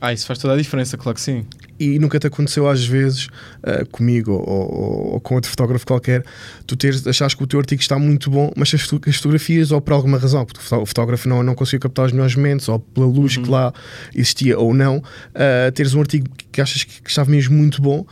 Ah, 0.00 0.12
isso 0.12 0.26
faz 0.26 0.38
toda 0.38 0.54
a 0.54 0.56
diferença, 0.56 0.96
claro 0.96 1.14
que 1.16 1.20
sim. 1.20 1.44
E 1.78 1.98
nunca 1.98 2.18
te 2.18 2.26
aconteceu 2.26 2.68
às 2.68 2.84
vezes 2.84 3.28
ah, 3.62 3.84
comigo 3.90 4.32
ou, 4.32 4.40
ou- 4.40 5.12
ou 5.14 5.20
com 5.20 5.34
outro 5.34 5.50
fotógrafo 5.50 5.86
qualquer, 5.86 6.24
tu 6.66 6.76
teres, 6.76 7.06
achares 7.06 7.34
que 7.34 7.42
o 7.42 7.46
teu 7.46 7.58
artigo 7.58 7.80
está 7.82 7.98
muito 7.98 8.30
bom, 8.30 8.50
mas 8.56 8.72
as, 8.74 8.80
as 9.06 9.16
fotografias, 9.16 9.70
ou 9.72 9.80
por 9.80 9.92
alguma 9.94 10.18
razão, 10.18 10.44
porque 10.44 10.60
o 10.60 10.62
fotó- 10.62 10.82
o 10.82 10.86
fotógrafo 10.86 11.28
não, 11.28 11.42
não 11.42 11.54
conseguiu 11.54 11.80
captar 11.80 12.06
os 12.06 12.12
melhores 12.12 12.34
momentos, 12.36 12.68
ou 12.68 12.78
pela 12.78 13.06
luz 13.06 13.36
que 13.36 13.48
lá 13.50 13.72
existia 14.14 14.58
ou 14.58 14.72
não, 14.74 15.02
ah, 15.34 15.70
teres 15.72 15.94
um 15.94 16.00
artigo 16.00 16.26
que 16.52 16.60
achas 16.60 16.84
que, 16.84 17.02
que 17.02 17.10
estava 17.10 17.30
mesmo 17.30 17.56
muito 17.56 17.80
bom, 17.82 18.06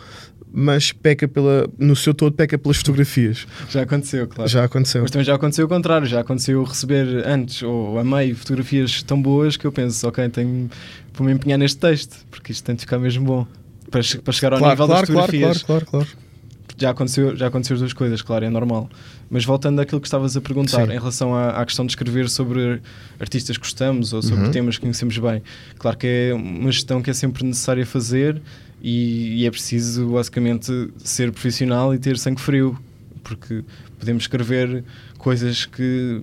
mas 0.53 0.93
peca 0.93 1.27
pela, 1.27 1.69
no 1.79 1.97
seu 1.97 2.13
todo, 2.13 2.33
peca 2.35 2.59
pelas 2.59 2.77
fotografias. 2.79 3.47
Já 3.71 3.83
aconteceu, 3.83 4.27
claro. 4.29 4.51
Já 4.51 4.65
aconteceu. 4.65 5.03
Mas 5.03 5.11
também 5.11 5.25
já 5.25 5.35
aconteceu 5.35 5.67
o 5.67 5.69
contrário, 5.69 6.07
já 6.07 6.21
aconteceu 6.21 6.59
eu 6.61 6.65
receber 6.65 7.27
antes 7.27 7.63
ou 7.63 7.99
a 7.99 8.05
meio 8.05 8.37
fotografias 8.37 9.03
tão 9.03 9.21
boas 9.21 9.57
que 9.57 9.67
eu 9.67 9.73
penso, 9.73 10.07
ok, 10.07 10.29
tenho 10.29 10.71
vou 11.15 11.27
me 11.27 11.33
empenhar 11.33 11.59
neste 11.59 11.79
texto, 11.79 12.17
porque 12.31 12.53
isto 12.53 12.65
tem 12.65 12.75
de 12.75 12.83
ficar 12.83 12.99
mesmo 12.99 13.25
bom. 13.25 13.47
Para, 13.91 14.01
para 14.25 14.33
chegar 14.33 14.53
ao 14.55 14.59
Claro, 14.59 14.73
nível 14.75 14.87
claro, 14.87 15.01
das 15.07 15.11
claro, 15.11 15.27
fotografias. 15.27 15.63
claro, 15.63 15.87
claro, 15.87 16.07
claro. 16.07 16.23
Já 16.79 16.91
aconteceu, 16.91 17.37
já 17.37 17.47
aconteceu 17.49 17.75
as 17.75 17.81
duas 17.81 17.93
coisas, 17.93 18.23
claro, 18.23 18.45
é 18.47 18.51
normal. 18.51 18.89
Mas 19.31 19.45
voltando 19.45 19.79
àquilo 19.81 20.01
que 20.01 20.07
estavas 20.07 20.37
a 20.37 20.41
perguntar, 20.41 20.87
Sim. 20.87 20.93
em 20.95 20.99
relação 20.99 21.35
à, 21.35 21.51
à 21.51 21.67
questão 21.67 21.85
de 21.85 21.93
escrever 21.93 22.29
sobre 22.31 22.81
artistas 23.21 23.57
que 23.57 23.63
gostamos 23.63 24.13
ou 24.15 24.23
sobre 24.23 24.47
Uhum. 24.47 24.51
temas 24.51 24.77
que 24.77 24.81
conhecemos 24.83 25.17
bem, 25.19 25.43
claro 25.79 25.97
que 25.99 26.07
é 26.07 26.35
uma 26.35 26.73
gestão 26.73 27.03
que 27.03 27.11
é 27.11 27.13
sempre 27.13 27.45
necessária 27.45 27.85
fazer 27.85 28.41
e, 28.83 29.43
e 29.43 29.47
é 29.47 29.51
preciso 29.51 30.09
basicamente 30.09 30.91
ser 30.99 31.31
profissional 31.31 31.95
e 31.95 31.99
ter 31.99 32.19
sangue 32.19 32.41
frio, 32.41 32.77
porque 33.23 33.65
podemos 33.99 34.25
escrever 34.25 34.85
coisas 35.19 35.65
que 35.65 36.23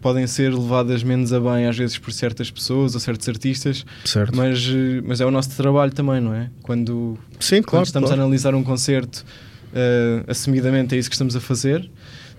podem 0.00 0.26
ser 0.26 0.52
levadas 0.52 1.02
menos 1.04 1.32
a 1.32 1.38
bem 1.38 1.66
às 1.66 1.76
vezes 1.76 1.96
por 1.98 2.12
certas 2.12 2.50
pessoas 2.50 2.94
ou 2.94 3.00
certos 3.00 3.28
artistas, 3.28 3.84
Certo. 4.04 4.36
mas, 4.36 4.66
mas 5.04 5.20
é 5.20 5.26
o 5.26 5.30
nosso 5.30 5.56
trabalho 5.56 5.92
também, 5.92 6.20
não 6.20 6.34
é? 6.34 6.50
Quando, 6.62 7.16
Sim, 7.38 7.56
quando 7.56 7.66
claro. 7.66 7.84
estamos 7.84 8.08
claro. 8.08 8.20
a 8.20 8.24
analisar 8.24 8.54
um 8.54 8.64
concerto, 8.64 9.24
eh, 9.72 10.24
assumidamente 10.26 10.94
é 10.94 10.98
isso 10.98 11.08
que 11.08 11.14
estamos 11.14 11.36
a 11.36 11.40
fazer. 11.40 11.88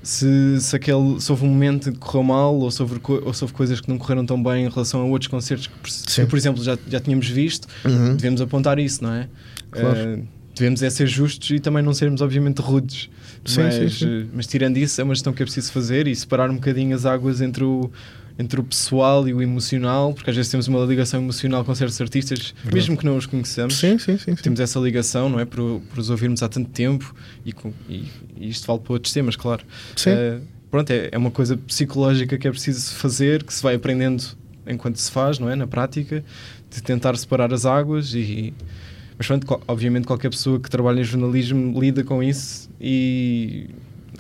Se, 0.04 0.60
se, 0.60 0.76
aquele, 0.76 1.20
se 1.22 1.32
houve 1.32 1.46
um 1.46 1.48
momento 1.50 1.92
que 1.92 1.98
correu 1.98 2.24
mal 2.24 2.54
ou 2.56 2.70
se, 2.70 2.82
houve, 2.82 3.00
ou 3.24 3.34
se 3.34 3.42
houve 3.44 3.54
coisas 3.54 3.80
que 3.80 3.88
não 3.90 3.98
correram 3.98 4.26
tão 4.26 4.42
bem 4.44 4.66
em 4.66 4.70
relação 4.70 5.00
a 5.02 5.06
outros 5.06 5.30
concertos 5.30 5.68
que, 5.68 5.74
por- 5.80 5.90
Sim. 5.90 6.26
por 6.26 6.36
exemplo, 6.38 6.62
já, 6.62 6.78
já 6.90 7.00
tínhamos 7.00 7.28
visto, 7.30 7.68
Uhum. 7.86 8.16
devemos 8.16 8.42
apontar 8.42 8.78
isso, 8.80 9.02
não 9.02 9.14
é? 9.14 9.30
Claro. 9.72 9.98
Eh, 9.98 10.20
devemos 10.54 10.84
é 10.84 10.90
ser 10.90 11.08
justos 11.08 11.50
e 11.52 11.60
também 11.60 11.82
não 11.82 11.94
sermos, 11.94 12.22
obviamente, 12.22 12.60
rudes. 12.60 13.10
Sim, 13.46 13.62
mas, 13.64 13.74
sim, 13.76 13.90
sim. 13.90 14.22
eh, 14.24 14.26
mas 14.34 14.46
tirando 14.46 14.76
isso, 14.78 15.00
é 15.00 15.04
uma 15.06 15.16
gestão 15.16 15.32
que 15.32 15.42
é 15.42 15.46
preciso 15.46 15.72
fazer 15.72 16.06
e 16.06 16.14
separar 16.16 16.50
um 16.52 16.56
bocadinho 16.56 16.94
as 16.96 17.06
águas 17.06 17.40
entre 17.40 17.64
o, 17.64 17.90
entre 18.38 18.60
o 18.60 18.64
pessoal 18.64 19.28
e 19.28 19.34
o 19.34 19.42
emocional, 19.42 20.14
porque 20.14 20.30
às 20.30 20.36
vezes 20.36 20.50
temos 20.52 20.68
uma 20.68 20.84
ligação 20.86 21.22
emocional 21.22 21.64
com 21.64 21.74
certos 21.76 22.00
artistas, 22.02 22.54
mesmo 22.74 22.98
que 22.98 23.06
não 23.06 23.16
os 23.16 23.26
conheçamos 23.28 23.76
Sim, 23.78 23.98
sim, 24.00 24.18
sim. 24.18 24.34
temos 24.36 24.60
essa 24.60 24.80
ligação, 24.80 25.30
não 25.30 25.40
é? 25.40 25.46
Por, 25.46 25.82
por 25.82 26.00
os 26.00 26.10
ouvirmos 26.10 26.42
há 26.42 26.50
tanto 26.50 26.70
tempo 26.72 27.14
e, 27.46 27.54
com- 27.54 27.72
e- 27.88 28.06
e 28.38 28.50
isto 28.50 28.66
vale 28.66 28.80
para 28.80 28.94
outros 28.94 29.14
temas, 29.14 29.36
claro. 29.36 29.64
Sim. 29.96 30.10
Eh, 30.10 30.40
pronto, 30.72 30.90
é, 30.90 31.10
é 31.12 31.18
uma 31.18 31.30
coisa 31.30 31.56
psicológica 31.58 32.38
que 32.38 32.48
é 32.48 32.52
preciso 32.52 32.96
fazer, 32.96 33.44
que 33.44 33.54
se 33.54 33.62
vai 33.62 33.76
aprendendo 33.76 34.24
enquanto 34.66 34.96
se 34.98 35.12
faz, 35.12 35.38
não 35.38 35.50
é? 35.50 35.56
Na 35.56 35.68
prática, 35.68 36.24
de 36.72 36.82
tentar 36.82 37.16
separar 37.18 37.54
as 37.54 37.66
águas 37.66 38.14
e. 38.16 38.54
Mas 39.16 39.28
pronto, 39.28 39.62
obviamente 39.68 40.08
qualquer 40.08 40.32
pessoa 40.32 40.60
que 40.60 40.70
trabalha 40.72 41.02
em 41.02 41.04
jornalismo 41.04 41.80
lida 41.80 42.04
com 42.04 42.24
isso 42.24 42.68
e 42.82 43.68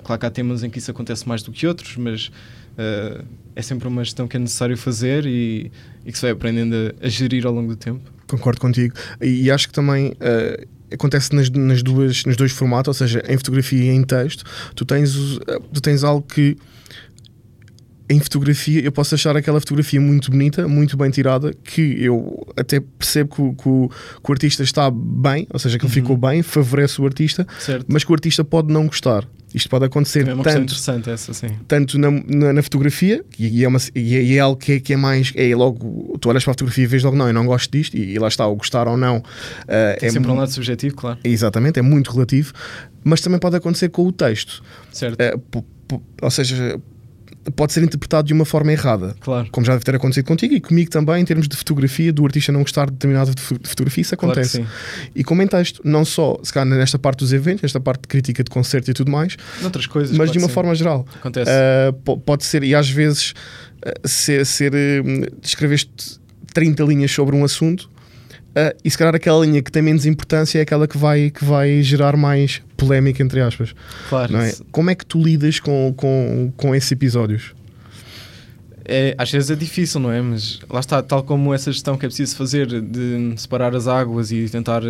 claro 0.03 0.19
que 0.19 0.25
há 0.25 0.29
temas 0.29 0.63
em 0.63 0.69
que 0.69 0.77
isso 0.79 0.91
acontece 0.91 1.27
mais 1.27 1.41
do 1.41 1.51
que 1.51 1.65
outros, 1.65 1.95
mas 1.97 2.31
eh, 2.77 3.23
é 3.55 3.61
sempre 3.61 3.87
uma 3.87 4.03
gestão 4.03 4.27
que 4.27 4.35
é 4.37 4.39
necessário 4.39 4.77
fazer 4.77 5.25
e, 5.25 5.71
e 6.05 6.11
que 6.11 6.17
se 6.17 6.21
vai 6.23 6.31
aprendendo 6.31 6.75
a, 7.01 7.05
a 7.05 7.09
gerir 7.09 7.45
ao 7.45 7.53
longo 7.53 7.69
do 7.69 7.75
tempo. 7.75 8.11
Concordo 8.27 8.59
contigo. 8.59 8.95
E, 9.21 9.49
acho 9.51 9.67
que 9.67 9.73
também 9.73 10.13
eh, 10.19 10.65
acontece 10.91 11.33
nas, 11.35 11.49
nas 11.49 11.81
duas, 11.83 12.25
nos 12.25 12.35
dois 12.37 12.51
formatos, 12.51 12.87
ou 12.89 12.93
seja, 12.93 13.23
em 13.27 13.37
fotografia 13.37 13.83
e 13.91 13.95
em 13.95 14.03
texto, 14.03 14.43
tu 14.75 14.85
tens, 14.85 15.15
eh, 15.47 15.59
tu 15.73 15.81
tens 15.81 16.03
algo 16.03 16.21
que 16.27 16.55
em 18.09 18.19
fotografia 18.19 18.81
eu 18.83 18.91
posso 18.91 19.15
achar 19.15 19.35
aquela 19.35 19.59
fotografia 19.59 19.99
muito 19.99 20.29
bonita, 20.29 20.67
muito 20.67 20.97
bem 20.97 21.09
tirada, 21.09 21.53
que 21.63 21.81
eu 22.03 22.45
até 22.55 22.79
percebo 22.79 23.33
que, 23.33 23.41
o- 23.41 23.53
que 23.55 23.69
o, 23.69 23.89
que 24.23 24.29
o 24.29 24.33
artista 24.33 24.61
está 24.61 24.91
bem, 24.91 25.47
ou 25.51 25.57
seja, 25.57 25.79
que 25.79 25.85
ele 25.85 25.93
ficou 25.93 26.17
bem, 26.17 26.43
favorece 26.43 27.01
o 27.01 27.05
artista, 27.05 27.47
Certo? 27.59 27.85
mas 27.87 28.03
que 28.03 28.11
o 28.11 28.13
artista 28.13 28.43
pode 28.43 28.71
não 28.73 28.85
gostar. 28.87 29.27
Isto 29.53 29.69
pode 29.69 29.85
acontecer 29.85 30.27
é 30.27 30.35
tanto 30.35 31.09
essa, 31.09 31.31
tanto 31.67 31.99
na, 31.99 32.09
na, 32.09 32.53
na 32.53 32.63
fotografia, 32.63 33.23
e, 33.37 33.59
e 33.59 33.63
é 33.63 33.67
uma, 33.67 33.79
e, 33.93 34.15
é, 34.15 34.21
e 34.23 34.37
é 34.37 34.39
algo 34.39 34.57
que 34.59 34.73
é, 34.73 34.79
que 34.79 34.93
é 34.93 34.97
mais. 34.97 35.31
É 35.35 35.55
logo, 35.55 36.17
tu 36.19 36.29
olhas 36.29 36.43
para 36.43 36.51
a 36.51 36.53
fotografia 36.53 36.83
e 36.83 36.87
vês 36.87 37.03
logo, 37.03 37.15
não, 37.15 37.27
eu 37.27 37.33
não 37.33 37.45
gosto 37.45 37.71
disto, 37.71 37.95
e, 37.95 38.17
lá 38.17 38.27
está, 38.27 38.47
o 38.47 38.55
gostar 38.55 38.87
ou 38.87 38.97
não. 38.97 39.21
Tem 39.99 40.09
é 40.09 40.11
sempre 40.11 40.31
um 40.31 40.35
lado 40.35 40.51
subjetivo, 40.51 40.95
claro. 40.95 41.19
Exatamente, 41.23 41.79
é 41.79 41.81
muito 41.81 42.11
relativo, 42.11 42.53
mas 43.03 43.21
também 43.21 43.39
pode 43.39 43.55
acontecer 43.55 43.89
com 43.89 44.07
o 44.07 44.11
texto. 44.11 44.63
Certo. 44.91 45.17
Po- 45.51 45.65
ou 46.21 46.31
seja, 46.31 46.79
pode 47.55 47.73
ser 47.73 47.83
interpretado 47.83 48.27
de 48.27 48.33
uma 48.33 48.45
forma 48.45 48.71
errada. 48.71 49.15
Claro. 49.19 49.47
Como 49.51 49.65
já 49.65 49.73
deve 49.73 49.83
ter 49.83 49.95
acontecido 49.95 50.25
contigo 50.25 50.53
e 50.53 50.61
comigo 50.61 50.89
também, 50.89 51.21
em 51.21 51.25
termos 51.25 51.47
de 51.47 51.55
fotografia, 51.57 52.11
do 52.13 52.23
artista 52.25 52.51
não 52.51 52.61
gostar 52.61 52.85
de 52.85 52.93
determinada 52.93 53.31
fo- 53.37 53.55
fotografia, 53.63 54.01
isso 54.01 54.15
Claro 54.15 54.31
acontece. 54.33 54.57
sim. 54.57 54.65
e 55.15 55.23
como 55.23 55.41
em 55.41 55.47
texto, 55.47 55.81
não 55.83 56.05
só 56.05 56.39
se 56.43 56.53
calhar 56.53 56.67
nesta 56.77 56.97
parte 56.97 57.19
dos 57.19 57.33
eventos, 57.33 57.61
nesta 57.63 57.79
parte 57.79 58.01
de 58.03 58.07
crítica 58.07 58.43
de 58.43 58.49
concerto 58.49 58.89
e 58.91 58.93
tudo 58.93 59.11
mais, 59.11 59.35
Noutras 59.61 59.85
coisas. 59.87 60.11
mas 60.11 60.17
claro 60.29 60.31
de 60.31 60.37
uma 60.39 60.47
sim. 60.47 60.53
forma 60.53 60.75
geral. 60.75 61.05
Acontece. 61.15 61.51
Uh, 61.51 61.93
po- 61.93 62.17
pode 62.17 62.45
ser, 62.45 62.63
e 62.63 62.73
às 62.73 62.89
vezes 62.89 63.31
uh, 63.85 64.07
ser, 64.07 64.45
ser 64.45 64.73
uh, 64.73 65.37
escreveste 65.41 66.19
30 66.53 66.83
linhas 66.83 67.11
sobre 67.11 67.35
um 67.35 67.43
assunto 67.43 67.89
uh, 68.55 68.77
e 68.83 68.89
se 68.91 68.97
calhar 68.97 69.15
aquela 69.15 69.45
linha 69.45 69.61
que 69.61 69.71
tem 69.71 69.81
menos 69.81 70.05
importância 70.05 70.59
é 70.59 70.61
aquela 70.61 70.87
que 70.87 70.97
vai, 70.97 71.29
que 71.29 71.43
vai 71.43 71.81
gerar 71.81 72.15
mais 72.15 72.61
polémica, 72.83 73.23
entre 73.23 73.41
aspas. 73.41 73.73
claro. 74.09 74.37
É? 74.37 74.53
Como 74.71 74.89
é 74.89 74.95
que 74.95 75.05
tu 75.05 75.21
lidas 75.21 75.59
com, 75.59 75.93
com, 75.95 76.51
com 76.55 76.75
esses 76.75 76.91
episódios? 76.91 77.53
É, 78.85 79.15
às 79.17 79.31
vezes 79.31 79.49
é 79.49 79.55
difícil, 79.55 79.99
não 79.99 80.11
é? 80.11 80.21
Mas 80.21 80.59
lá 80.69 80.79
está, 80.79 81.01
tal 81.01 81.23
como 81.23 81.53
essa 81.53 81.71
gestão 81.71 81.97
que 81.97 82.05
é 82.05 82.09
preciso 82.09 82.35
fazer 82.35 82.81
de 82.81 83.33
separar 83.37 83.73
as 83.75 83.87
águas 83.87 84.31
e 84.31 84.49
tentar 84.49 84.81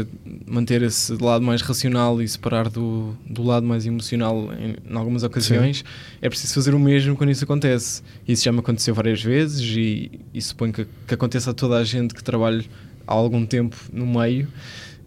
manter 0.48 0.82
esse 0.82 1.14
lado 1.22 1.46
mais 1.46 1.62
racional 1.62 2.20
e 2.22 2.28
separar 2.28 2.70
do, 2.70 3.16
do 3.30 3.44
lado 3.44 3.66
mais 3.66 3.86
emocional 3.86 4.50
em, 4.54 4.76
em 4.92 4.98
algumas 4.98 5.22
ocasiões, 5.22 5.86
é 6.22 6.28
preciso 6.28 6.56
fazer 6.56 6.74
o 6.74 6.80
mesmo 6.80 7.16
quando 7.16 7.30
isso 7.30 7.44
acontece. 7.44 8.02
Isso 8.28 8.44
já 8.44 8.52
me 8.52 8.60
aconteceu 8.60 8.96
várias 8.96 9.22
vezes 9.22 9.62
e, 9.62 10.20
e 10.34 10.42
suponho 10.42 10.74
que, 10.74 10.88
que 11.08 11.14
aconteça 11.14 11.52
a 11.52 11.54
toda 11.54 11.78
a 11.78 11.84
gente 11.84 12.16
que 12.16 12.24
trabalhe 12.24 12.68
há 13.06 13.14
algum 13.14 13.46
tempo 13.46 13.78
no 13.92 14.08
meio. 14.08 14.48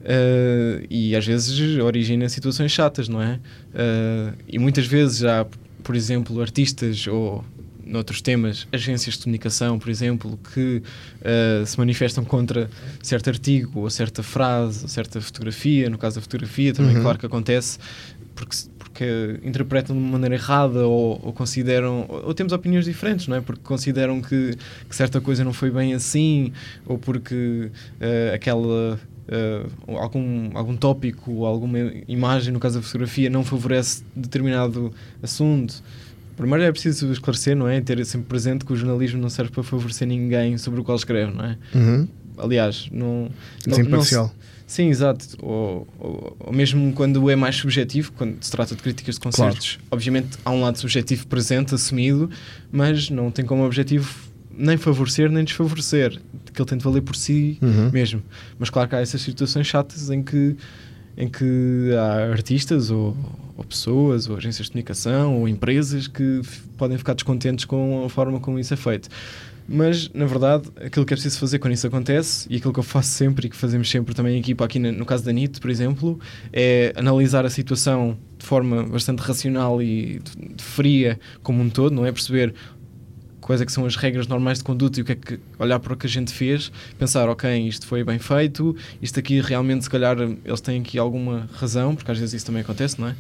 Eh, 0.09 0.87
e 0.89 1.17
às 1.17 1.27
vezes 1.27 1.79
origina 1.81 2.29
situações 2.29 2.71
chatas, 2.71 3.09
não 3.09 3.21
é? 3.21 3.41
Eh, 3.75 4.33
e 4.49 4.59
muitas 4.59 4.87
vezes 4.87 5.19
já, 5.19 5.45
por 5.83 5.97
exemplo, 5.97 6.41
artistas 6.41 7.09
ou 7.09 7.45
noutros 7.85 8.21
temas, 8.21 8.67
agências 8.73 9.17
de 9.17 9.25
comunicação, 9.25 9.79
por 9.81 9.91
exemplo, 9.91 10.39
que 10.55 10.81
eh, 11.23 11.65
se 11.67 11.77
manifestam 11.79 12.25
contra 12.25 12.71
certo 13.03 13.31
artigo, 13.31 13.81
ou 13.81 13.91
certa 13.91 14.23
frase, 14.23 14.85
ou 14.85 14.89
certa 14.89 15.21
fotografia, 15.21 15.91
no 15.91 15.99
caso 15.99 16.17
da 16.17 16.23
fotografia, 16.23 16.73
também 16.73 16.97
Uhum. 16.97 17.03
claro 17.03 17.19
que 17.19 17.27
acontece, 17.27 17.79
porque, 18.35 18.57
porque 18.79 19.41
interpretam 19.43 19.97
de 19.97 20.03
uma 20.03 20.13
maneira 20.13 20.37
errada 20.37 20.87
ou, 20.87 21.21
ou 21.23 21.33
consideram, 21.33 22.07
ou, 22.09 22.27
ou 22.27 22.35
temos 22.35 22.53
opiniões 22.53 22.85
diferentes, 22.85 23.27
não 23.27 23.37
é? 23.37 23.41
Porque 23.41 23.63
consideram 23.65 24.21
que, 24.21 24.57
que 24.89 24.95
certa 24.95 25.21
coisa 25.21 25.43
não 25.45 25.53
foi 25.53 25.71
bem 25.71 25.95
assim, 25.95 26.53
ou 26.85 26.97
porque 26.99 27.71
aquela 28.35 28.99
eh, 29.29 29.67
algum, 29.89 30.51
algum 30.57 30.77
tópico, 30.77 31.45
alguma 31.45 31.79
imagem, 32.09 32.53
no 32.53 32.61
caso 32.61 32.77
da 32.79 32.83
fotografia, 32.83 33.29
não 33.31 33.45
favorece 33.45 34.03
determinado 34.15 34.93
assunto. 35.23 35.83
Primeiro 36.37 36.65
é 36.65 36.71
preciso 36.73 37.11
esclarecer, 37.11 37.57
não 37.57 37.67
é? 37.67 37.81
Ter 37.81 38.05
sempre 38.05 38.29
presente 38.29 38.65
que 38.65 38.73
o 38.73 38.77
jornalismo 38.77 39.21
não 39.21 39.31
serve 39.31 39.51
para 39.53 39.63
favorecer 39.63 40.07
ninguém 40.07 40.59
sobre 40.59 40.81
o 40.81 40.85
qual 40.85 40.97
escreve, 40.97 41.33
não 41.33 41.45
é? 41.45 41.59
Uhum. 41.75 42.09
Aliás, 42.39 42.89
não. 42.93 43.31
não- 43.67 43.75
Ser 43.75 43.83
não 43.83 43.89
imparcial. 43.89 44.35
Sim, 44.67 44.89
exato. 44.89 45.25
Ou, 45.41 45.87
ou, 45.99 46.37
ou 46.41 46.53
mesmo 46.53 46.93
quando 46.93 47.31
é 47.31 47.37
mais 47.37 47.55
subjetivo, 47.57 48.13
quando 48.13 48.37
se 48.43 48.51
trata 48.51 48.75
de 48.75 48.83
críticas 48.83 49.15
de 49.15 49.21
concertos, 49.21 49.79
obviamente 49.91 50.37
há 50.45 50.51
um 50.51 50.61
lado 50.61 50.77
subjetivo 50.77 51.27
presente, 51.29 51.75
assumido, 51.75 52.29
mas 52.71 53.09
não 53.09 53.31
tem 53.31 53.45
como 53.45 53.65
objetivo 53.65 54.13
nem 54.57 54.77
favorecer 54.77 55.31
nem 55.31 55.45
desfavorecer, 55.45 56.21
que 56.53 56.61
ele 56.61 56.69
tente 56.69 56.83
valer 56.85 57.03
por 57.03 57.15
si 57.17 57.59
Uhum. 57.63 57.91
mesmo. 57.91 58.23
Mas 58.59 58.71
claro 58.71 58.89
que 58.89 58.95
há 58.97 59.01
essas 59.01 59.21
situações 59.21 59.67
chatas 59.67 60.11
em 60.11 60.23
que, 60.23 60.57
em 61.17 61.29
que 61.29 61.91
há 61.99 62.31
artistas 62.33 62.91
ou, 62.91 63.17
ou 63.57 63.65
pessoas 63.65 64.29
ou 64.29 64.37
agências 64.37 64.67
de 64.67 64.73
comunicação 64.73 65.39
ou 65.39 65.49
empresas 65.49 66.07
que 66.09 66.41
podem 66.77 66.97
ficar 66.99 67.15
descontentes 67.15 67.65
com 67.65 68.05
a 68.05 68.09
forma 68.09 68.41
como 68.41 68.59
isso 68.59 68.73
é 68.75 68.77
feito. 68.77 69.09
Mas, 69.69 70.09
na 70.15 70.27
verdade, 70.27 70.69
aquilo 70.77 71.05
que 71.05 71.13
é 71.13 71.17
preciso 71.17 71.41
fazer 71.41 71.59
quando 71.59 71.73
isso 71.75 71.85
acontece 71.89 72.47
e 72.49 72.57
aquilo 72.57 72.73
que 72.73 72.79
eu 72.79 72.85
faço 72.85 73.09
sempre 73.11 73.49
e 73.49 73.51
que 73.51 73.57
fazemos 73.57 73.91
sempre 73.91 74.15
também 74.15 74.37
em 74.37 74.39
equipa, 74.39 74.65
aqui 74.65 74.79
na- 74.79 74.93
no 74.93 75.05
caso 75.05 75.25
da 75.25 75.33
NIT, 75.33 75.59
por 75.61 75.69
exemplo, 75.71 76.21
é 76.53 76.93
analisar 76.95 77.45
a 77.45 77.51
situação 77.51 78.17
de 78.39 78.47
forma 78.47 78.85
bastante 78.85 79.19
racional 79.19 79.83
e 79.83 80.21
de- 80.21 80.55
de 80.55 80.63
fria 80.63 81.19
como 81.43 81.61
um 81.65 81.69
todo, 81.69 81.93
não 81.93 82.07
é? 82.07 82.13
Perceber 82.13 82.55
quais 83.47 83.61
é 83.61 83.65
que 83.65 83.71
são 83.71 83.87
as 83.87 83.95
regras 83.95 84.27
normais 84.27 84.59
de 84.59 84.65
conduta 84.65 84.99
e 84.99 85.03
o 85.03 85.05
que 85.05 85.13
é 85.13 85.15
que 85.15 85.39
olhar 85.57 85.79
para 85.79 85.93
o 85.93 85.97
que 85.97 86.07
a 86.07 86.11
gente 86.11 86.33
fez, 86.33 86.73
pensar, 86.99 87.29
ok, 87.29 87.49
isto 87.69 87.87
foi 87.87 88.03
bem 88.03 88.19
feito, 88.19 88.77
isto 89.01 89.21
aqui 89.21 89.41
realmente 89.41 89.85
se 89.85 89.91
calhar 89.91 90.17
eles 90.21 90.61
têm 90.61 90.81
aqui 90.81 90.99
alguma 90.99 91.49
razão, 91.55 91.95
porque 91.95 92.11
às 92.11 92.19
vezes 92.19 92.35
isso 92.35 92.47
também 92.47 92.63
acontece, 92.63 93.01
não 93.01 93.07
é? 93.07 93.17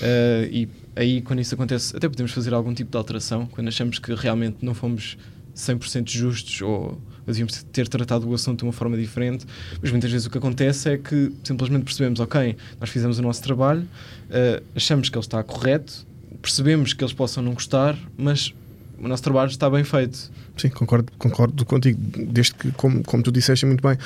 Eh, 0.00 0.48
e 0.52 0.68
aí 0.94 1.20
quando 1.20 1.40
isso 1.40 1.52
acontece, 1.54 1.96
até 1.96 2.08
podemos 2.08 2.30
fazer 2.30 2.54
algum 2.54 2.72
tipo 2.72 2.88
de 2.88 2.96
alteração, 2.96 3.46
quando 3.46 3.66
achamos 3.66 3.98
que 3.98 4.14
realmente 4.14 4.58
não 4.62 4.74
fomos 4.74 5.18
100% 5.56 6.08
justos 6.08 6.62
ou 6.62 7.00
devíamos 7.26 7.64
ter 7.64 7.88
tratado 7.88 8.28
o 8.28 8.34
assunto 8.34 8.60
de 8.60 8.64
uma 8.64 8.72
forma 8.72 8.96
diferente, 8.96 9.44
mas 9.82 9.90
muitas 9.90 10.10
vezes 10.10 10.26
o 10.26 10.30
que 10.30 10.38
acontece 10.38 10.90
é 10.90 10.98
que 10.98 11.32
simplesmente 11.42 11.82
percebemos, 11.82 12.20
ok, 12.20 12.56
nós 12.78 12.90
fizemos 12.90 13.18
o 13.18 13.22
nosso 13.22 13.42
trabalho, 13.42 13.84
eh, 14.30 14.62
achamos 14.76 15.08
que 15.08 15.16
ele 15.18 15.24
está 15.24 15.42
correto, 15.42 16.06
percebemos 16.40 16.92
que 16.92 17.02
eles 17.02 17.12
possam 17.12 17.42
não 17.42 17.54
gostar, 17.54 17.98
mas 18.16 18.54
o 19.02 19.08
nosso 19.08 19.22
trabalho 19.22 19.50
está 19.50 19.68
bem 19.68 19.84
feito. 19.84 20.30
Sim, 20.56 20.68
concordo, 20.68 21.12
concordo 21.18 21.64
contigo. 21.64 21.98
Desde 22.28 22.54
que, 22.54 22.70
como, 22.72 23.02
como 23.02 23.22
tu 23.22 23.32
disseste 23.32 23.66
muito 23.66 23.82
bem, 23.86 23.98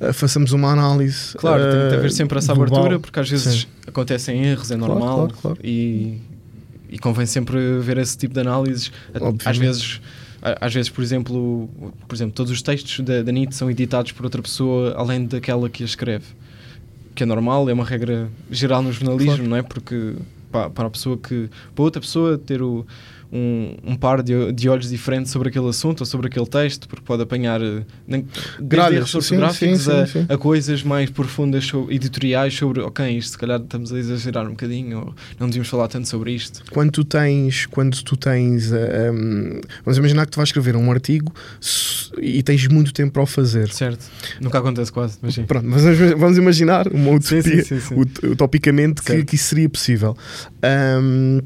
eh, 0.00 0.12
façamos 0.12 0.52
uma 0.52 0.70
análise. 0.70 1.34
Claro, 1.36 1.62
tem 1.62 1.88
de 1.88 1.94
eh, 1.94 1.98
haver 1.98 2.12
sempre 2.12 2.38
essa 2.38 2.54
global. 2.54 2.78
abertura, 2.78 3.00
porque 3.00 3.18
às 3.20 3.28
vezes 3.28 3.62
Sim. 3.62 3.66
acontecem 3.86 4.44
erros, 4.44 4.70
é 4.70 4.76
Claro, 4.76 4.92
normal 4.94 5.16
claro, 5.28 5.34
claro. 5.42 5.58
E, 5.64 6.18
e 6.88 6.98
convém 6.98 7.26
sempre 7.26 7.78
ver 7.80 7.98
esse 7.98 8.16
tipo 8.16 8.34
de 8.34 8.40
análises. 8.40 8.92
Obviamente. 9.14 9.48
Às 9.48 9.58
vezes, 9.58 10.00
às 10.60 10.72
vezes, 10.74 10.90
por 10.90 11.02
exemplo, 11.02 11.68
por 12.06 12.14
exemplo, 12.14 12.34
todos 12.34 12.52
os 12.52 12.62
textos 12.62 13.04
da, 13.04 13.22
da 13.22 13.32
NIT 13.32 13.54
são 13.54 13.68
editados 13.70 14.12
por 14.12 14.24
outra 14.24 14.40
pessoa 14.40 14.94
além 14.96 15.26
daquela 15.26 15.68
que 15.68 15.82
a 15.82 15.86
escreve. 15.86 16.24
Que 17.16 17.22
é 17.24 17.26
normal, 17.26 17.68
é 17.68 17.72
uma 17.72 17.84
regra 17.84 18.28
geral 18.50 18.82
no 18.82 18.92
jornalismo, 18.92 19.34
Claro. 19.36 19.48
não 19.50 19.56
é? 19.56 19.62
Porque 19.62 20.14
pá, 20.52 20.70
para 20.70 20.86
a 20.86 20.90
pessoa 20.90 21.16
que. 21.18 21.48
para 21.74 21.82
outra 21.82 22.00
pessoa 22.00 22.38
ter 22.38 22.62
o, 22.62 22.86
um, 23.32 23.74
um 23.84 23.96
par 23.96 24.22
de, 24.22 24.52
de 24.52 24.68
olhos 24.68 24.88
diferentes 24.88 25.32
sobre 25.32 25.48
aquele 25.48 25.68
assunto 25.68 26.00
ou 26.00 26.06
sobre 26.06 26.28
aquele 26.28 26.46
texto, 26.46 26.88
porque 26.88 27.04
pode 27.04 27.22
apanhar 27.22 27.60
eh, 27.60 27.82
nem, 28.06 28.26
Gralhas, 28.60 29.14
ortográficos 29.14 29.80
sim, 29.82 29.90
a, 29.90 30.06
sim, 30.06 30.12
sim. 30.20 30.26
a 30.28 30.38
coisas 30.38 30.82
mais 30.82 31.10
profundas 31.10 31.64
sobre, 31.66 31.94
editoriais 31.94 32.54
sobre, 32.54 32.80
ok, 32.80 33.18
isto 33.18 33.32
se 33.32 33.38
calhar 33.38 33.60
estamos 33.60 33.92
a 33.92 33.98
exagerar 33.98 34.46
um 34.46 34.50
bocadinho, 34.50 34.98
ou 34.98 35.14
não 35.38 35.46
devíamos 35.48 35.68
falar 35.68 35.88
tanto 35.88 36.08
sobre 36.08 36.32
isto. 36.32 36.62
Quando 36.70 36.90
tu 36.92 37.04
tens, 37.04 37.66
quando 37.66 38.02
tu 38.02 38.16
tens, 38.16 38.72
eh, 38.72 39.10
um, 39.10 39.60
vamos 39.84 39.98
imaginar 39.98 40.26
que 40.26 40.32
tu 40.32 40.36
vais 40.36 40.48
escrever 40.48 40.76
um 40.76 40.90
artigo 40.90 41.32
e 42.18 42.42
tens 42.42 42.66
muito 42.68 42.92
tempo 42.92 43.12
para 43.12 43.22
o 43.22 43.26
fazer. 43.26 43.70
Certo. 43.72 44.06
Nunca 44.40 44.58
acontece 44.58 44.92
quase, 44.92 45.18
mas 45.20 45.34
sim. 45.34 45.44
Pronto, 45.44 45.66
mas 45.68 45.82
vamos- 46.16 46.36
imaginar 46.36 46.86
uma 46.88 47.10
utopia, 47.12 47.64
utopicamente, 48.30 49.02
que, 49.02 49.24
que 49.24 49.34
isso 49.34 49.48
seria 49.48 49.68
possível. 49.68 50.16
Um, 50.62 51.40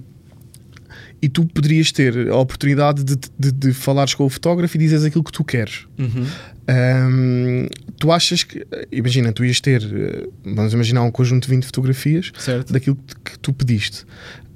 e 1.22 1.28
tu 1.28 1.44
poderias 1.44 1.92
ter 1.92 2.28
a 2.30 2.36
oportunidade 2.36 3.04
de, 3.04 3.16
de, 3.38 3.52
de 3.52 3.72
falares 3.72 4.14
com 4.14 4.24
o 4.24 4.28
fotógrafo 4.30 4.76
e 4.76 4.80
dizeres 4.80 5.04
aquilo 5.04 5.22
que 5.22 5.32
tu 5.32 5.44
queres. 5.44 5.86
Uhum. 5.98 6.26
Um, 6.70 7.66
tu 7.98 8.10
achas 8.12 8.42
que, 8.44 8.66
imagina, 8.90 9.32
tu 9.32 9.44
ias 9.44 9.60
ter, 9.60 9.82
eh, 9.82 10.28
vamos 10.44 10.72
imaginar 10.72 11.02
um 11.02 11.10
conjunto 11.10 11.42
de 11.44 11.50
20 11.50 11.64
fotografias 11.64 12.32
Certo. 12.38 12.72
daquilo 12.72 12.96
que, 13.24 13.38
tu 13.38 13.52
pediste. 13.52 14.04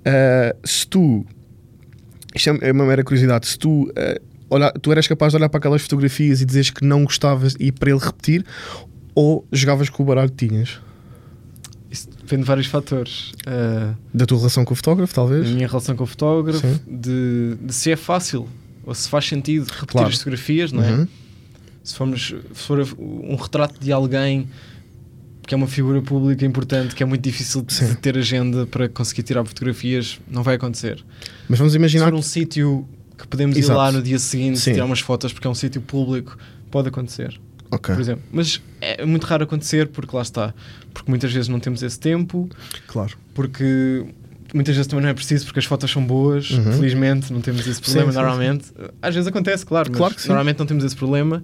Uh, 0.07 0.57
se 0.67 0.87
tu, 0.87 1.27
isto 2.35 2.51
é- 2.51 2.69
é 2.69 2.73
uma 2.73 2.85
mera 2.87 3.03
curiosidade, 3.03 3.47
se 3.47 3.59
tu, 3.59 3.85
uh, 3.85 3.93
olhar, 4.49 4.71
tu 4.73 4.93
eras 4.93 5.07
capaz 5.09 5.33
de 5.33 5.37
olhar 5.37 5.49
para 5.49 5.59
aquelas 5.59 5.83
fotografias 5.83 6.41
e 6.41 6.45
dizeres 6.45 6.71
que 6.71 6.85
não 6.85 7.05
gostavas 7.05 7.57
e 7.59 7.73
para 7.73 7.91
ele 7.91 8.01
repetir, 8.01 8.45
ou 9.15 9.47
jogavas 9.53 9.89
com 9.91 10.03
o 10.03 10.07
baralho 10.07 10.31
que 10.31 10.47
tinhas? 10.47 10.81
Isso 11.95 12.09
depende 12.11 12.43
de 12.43 12.49
vários 12.49 12.67
fatores. 12.67 13.33
Ah, 13.47 13.95
Da 14.13 14.27
tua 14.27 14.39
relação 14.39 14.65
com 14.65 14.73
o 14.73 14.77
fotógrafo, 14.77 15.13
da 15.13 15.15
talvez? 15.15 15.49
minha 15.49 15.67
relação 15.69 15.95
com 15.95 16.03
o 16.05 16.07
fotógrafo, 16.07 16.67
de, 16.87 17.55
de 17.61 17.73
se 17.73 17.91
é 17.93 17.97
fácil 17.97 18.49
ou 18.85 18.95
se 18.95 19.09
faz 19.09 19.27
sentido 19.27 19.65
repetir 19.67 19.87
Claro. 19.87 20.09
as 20.09 20.17
fotografias, 20.19 20.73
não 20.73 20.83
é? 20.83 20.91
Uhum. 20.93 21.09
Se, 21.83 21.95
formos, 21.95 22.35
se 22.53 22.61
for 22.67 22.81
um 22.99 23.37
retrato 23.37 23.79
de 23.81 23.93
alguém 23.93 24.49
que 25.47 25.55
é 25.55 25.57
uma 25.57 25.67
figura 25.67 26.01
pública 26.01 26.45
importante, 26.47 26.95
que 26.95 27.03
é 27.03 27.07
muito 27.07 27.23
difícil 27.23 27.63
de, 27.63 27.75
Sim. 27.75 27.95
ter 27.97 28.17
agenda 28.17 28.67
para 28.67 28.89
conseguir 28.89 29.23
tirar 29.23 29.45
fotografias, 29.45 30.19
não 30.29 30.43
vai 30.43 30.55
acontecer. 30.57 31.05
Mas 31.49 31.59
vamos 31.59 31.73
Se 31.75 31.79
imaginar 31.79 32.07
for 32.11 32.15
um 32.15 32.23
sítio 32.23 32.89
que 33.19 33.27
podemos 33.29 33.57
Exato. 33.57 33.73
ir 33.73 33.77
lá 33.77 33.93
no 33.93 34.03
dia 34.03 34.19
seguinte 34.19 34.59
Sim. 34.59 34.73
tirar 34.73 34.87
umas 34.87 35.01
fotos 35.01 35.33
porque 35.35 35.47
é 35.47 35.51
um 35.51 35.55
sítio 35.55 35.81
público, 35.83 36.37
pode 36.71 36.89
acontecer, 36.89 37.39
Ok, 37.75 37.95
por 37.95 38.01
exemplo. 38.01 38.23
Mas 38.33 38.61
é 38.81 39.05
muito 39.05 39.25
raro 39.25 39.45
acontecer 39.45 39.89
porque 39.89 40.15
lá 40.15 40.23
está. 40.23 40.55
Porque 40.93 41.11
muitas 41.11 41.33
vezes 41.33 41.49
não 41.49 41.59
temos 41.61 41.83
esse 41.83 41.99
tempo, 41.99 42.49
claro. 42.87 43.13
porque 43.35 44.05
muitas 44.55 44.75
vezes 44.77 44.87
também 44.87 45.03
não 45.03 45.11
é 45.11 45.15
preciso 45.15 45.45
porque 45.47 45.59
as 45.59 45.65
fotos 45.65 45.91
são 45.91 46.05
boas, 46.05 46.51
Uhum. 46.51 46.73
felizmente 46.75 47.33
não 47.33 47.41
temos 47.41 47.67
esse 47.67 47.81
problema 47.81 48.13
Sim, 48.13 48.19
sim, 48.19 48.23
normalmente. 48.25 48.65
Às 49.03 49.15
vezes 49.15 49.27
acontece, 49.27 49.67
claro, 49.67 49.89
mas 49.91 49.99
Claro 49.99 50.15
que 50.15 50.23
sim. 50.23 50.29
normalmente 50.29 50.59
não 50.59 50.67
temos 50.67 50.85
esse 50.85 50.95
problema. 50.97 51.43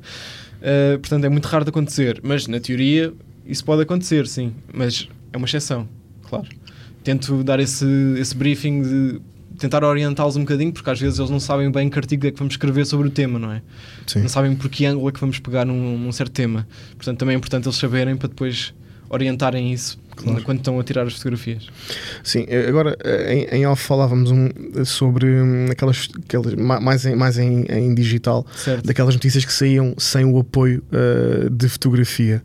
Uh, 0.61 0.99
portanto, 0.99 1.25
é 1.25 1.29
muito 1.29 1.47
raro 1.47 1.65
de 1.65 1.71
acontecer, 1.71 2.21
mas 2.23 2.47
na 2.47 2.61
teoria 2.61 3.13
isso 3.47 3.65
pode 3.65 3.83
acontecer, 3.83 4.27
sim, 4.29 4.53
mas 4.73 5.09
é 5.33 5.37
uma 5.37 5.47
exceção, 5.47 5.89
claro. 6.29 6.47
Tento 7.03 7.43
dar 7.43 7.59
esse, 7.59 7.87
esse 8.19 8.37
briefing 8.37 8.83
de 8.83 9.21
tentar 9.61 9.85
orientá-los 9.85 10.37
um 10.37 10.41
bocadinho, 10.41 10.73
porque 10.73 10.91
às 10.91 10.99
vezes 10.99 11.19
eles 11.19 11.31
não 11.31 11.39
sabem 11.39 11.71
bem 11.71 11.89
que 11.89 11.99
artigo 11.99 12.27
é 12.27 12.31
que 12.33 12.39
vamos 12.39 12.55
escrever 12.55 12.85
sobre 12.87 13.07
o 13.07 13.11
tema, 13.11 13.39
não 13.39 13.53
é? 13.53 13.63
Sim. 14.07 14.21
Não 14.23 14.29
sabem 14.29 14.57
por 14.57 14.69
que 14.69 14.85
ângulo 14.87 15.09
é 15.09 15.13
que 15.13 15.21
vamos 15.21 15.39
pegar 15.39 15.65
num, 15.65 15.99
num 15.99 16.11
certo 16.13 16.33
tema. 16.33 16.67
Portanto, 16.97 17.19
também 17.19 17.35
é 17.35 17.39
importante 17.39 17.67
eles 17.69 17.77
saberem 17.79 18.17
para 18.17 18.29
depois 18.29 18.73
orientarem 19.09 19.73
isso 19.73 19.99
Claro. 20.17 20.43
quando 20.43 20.59
estão 20.59 20.79
a 20.79 20.85
tirar 20.85 21.07
as 21.07 21.15
fotografias. 21.15 21.67
Sim, 22.23 22.45
eh, 22.49 22.67
agora 22.69 22.95
eh, 23.03 23.47
em, 23.53 23.61
em 23.61 23.67
off 23.67 23.83
falávamos 23.83 24.31
um, 24.31 24.49
sobre 24.85 25.27
hum, 25.27 25.67
aquelas, 25.71 26.09
aquelas 26.27 26.55
ma- 26.57 26.79
mais, 26.79 27.07
em, 27.07 27.17
mais 27.17 27.39
em, 27.39 27.63
em 27.71 27.95
digital, 27.95 28.47
Certo? 28.55 28.85
daquelas 28.87 29.15
notícias 29.15 29.45
que 29.47 29.53
saíam 29.53 29.95
sem 29.97 30.25
o 30.27 30.39
apoio 30.39 30.83
eh, 30.93 31.49
de 31.51 31.69
fotografia. 31.71 32.43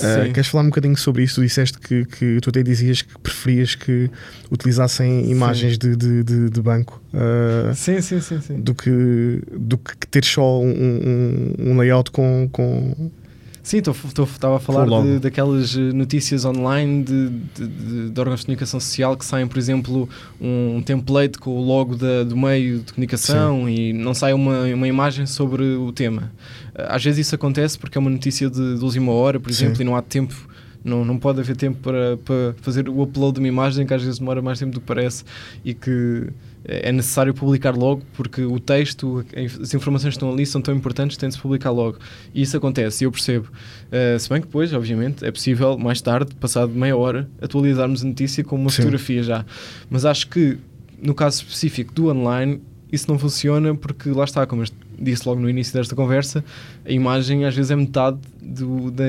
Uh, 0.00 0.32
queres 0.32 0.48
falar 0.48 0.64
um 0.64 0.68
bocadinho 0.68 0.96
sobre 0.96 1.22
isso? 1.24 1.36
Tu 1.36 1.42
disseste 1.42 1.78
que, 1.78 2.04
que 2.06 2.38
tu 2.40 2.48
até 2.50 2.62
dizias 2.62 3.02
que 3.02 3.18
preferias 3.18 3.74
que 3.74 4.10
utilizassem 4.50 5.30
imagens 5.30 5.76
de, 5.78 5.94
de, 5.96 6.22
de- 6.24 6.50
de 6.50 6.62
banco 6.62 7.02
uh, 7.12 7.74
Sim, 7.74 8.00
sim, 8.00 8.20
sim, 8.20 8.40
sim. 8.40 8.60
do, 8.60 8.74
que, 8.74 9.42
do 9.52 9.76
que 9.78 9.94
ter 10.08 10.24
só 10.24 10.60
um, 10.60 10.68
um- 10.70 11.54
um 11.70 11.76
layout 11.78 12.10
com. 12.10 12.48
com... 12.50 13.10
Sim, 13.64 13.78
estava 13.78 14.56
a 14.56 14.60
falar 14.60 14.84
de, 15.02 15.18
daquelas 15.20 15.74
eh, 15.74 15.80
notícias 15.94 16.44
online 16.44 17.02
de, 17.02 17.30
de, 17.30 18.10
de- 18.10 18.20
órgãos 18.20 18.40
de 18.40 18.46
comunicação 18.46 18.78
social 18.78 19.16
que 19.16 19.24
saem, 19.24 19.46
por 19.46 19.56
exemplo, 19.56 20.06
um 20.38 20.82
template 20.84 21.38
com 21.38 21.50
o 21.56 21.62
logo 21.64 21.96
da- 21.96 22.24
do 22.24 22.36
meio 22.36 22.80
de 22.80 22.92
comunicação 22.92 23.66
e 23.66 23.94
não 23.94 24.12
sai 24.12 24.34
uma, 24.34 24.64
uma 24.64 24.86
imagem 24.86 25.24
sobre 25.24 25.62
o 25.76 25.90
tema. 25.92 26.30
Eh, 26.74 26.86
Às 26.90 27.02
vezes 27.02 27.26
isso 27.26 27.34
acontece 27.34 27.78
porque 27.78 27.96
é 27.96 28.00
uma 28.00 28.10
notícia 28.10 28.50
de, 28.50 28.76
de 28.78 28.84
última 28.84 29.12
hora, 29.12 29.40
por 29.40 29.50
Sim. 29.50 29.64
exemplo, 29.64 29.80
e 29.80 29.84
não 29.86 29.96
há 29.96 30.02
tempo. 30.02 30.34
Não, 30.84 31.04
não 31.04 31.18
pode 31.18 31.40
haver 31.40 31.56
tempo 31.56 31.78
para, 31.80 32.18
para 32.18 32.54
fazer 32.60 32.88
o 32.88 33.02
upload 33.02 33.34
de 33.34 33.40
uma 33.40 33.48
imagem 33.48 33.86
que 33.86 33.94
às 33.94 34.02
vezes 34.02 34.18
demora 34.18 34.42
mais 34.42 34.58
tempo 34.58 34.72
do 34.72 34.80
que 34.80 34.86
parece 34.86 35.24
e 35.64 35.72
que 35.72 36.28
é 36.64 36.90
necessário 36.92 37.34
publicar 37.34 37.74
logo 37.74 38.02
porque 38.14 38.42
o 38.42 38.58
texto, 38.58 39.24
as 39.62 39.74
informações 39.74 40.12
que 40.12 40.16
estão 40.16 40.32
ali 40.32 40.46
são 40.46 40.60
tão 40.60 40.74
importantes, 40.74 41.16
tem 41.16 41.28
de 41.28 41.34
se 41.34 41.40
publicar 41.40 41.70
logo. 41.70 41.98
E 42.34 42.42
isso 42.42 42.56
acontece, 42.56 43.04
e 43.04 43.06
eu 43.06 43.12
percebo. 43.12 43.48
Uh, 43.88 44.18
se 44.18 44.28
bem 44.28 44.40
que 44.40 44.46
depois, 44.46 44.72
obviamente, 44.72 45.24
é 45.24 45.30
possível 45.30 45.76
mais 45.76 46.00
tarde, 46.00 46.34
passado 46.34 46.72
meia 46.72 46.96
hora, 46.96 47.28
atualizarmos 47.40 48.02
a 48.02 48.06
notícia 48.06 48.42
com 48.42 48.56
uma 48.56 48.70
Sim. 48.70 48.76
fotografia 48.76 49.22
já. 49.22 49.44
Mas 49.90 50.04
acho 50.04 50.28
que 50.28 50.58
no 51.00 51.14
caso 51.14 51.42
específico 51.42 51.92
do 51.92 52.08
online, 52.08 52.62
isso 52.90 53.10
não 53.10 53.18
funciona 53.18 53.74
porque 53.74 54.08
lá 54.10 54.24
está, 54.24 54.46
como 54.46 54.62
eu 54.62 54.66
disse 54.98 55.28
logo 55.28 55.40
no 55.40 55.48
início 55.48 55.72
desta 55.72 55.94
conversa, 55.94 56.44
a 56.84 56.92
imagem 56.92 57.44
às 57.44 57.54
vezes 57.54 57.70
é 57.70 57.76
metade 57.76 58.18
do, 58.40 58.90
da, 58.90 59.04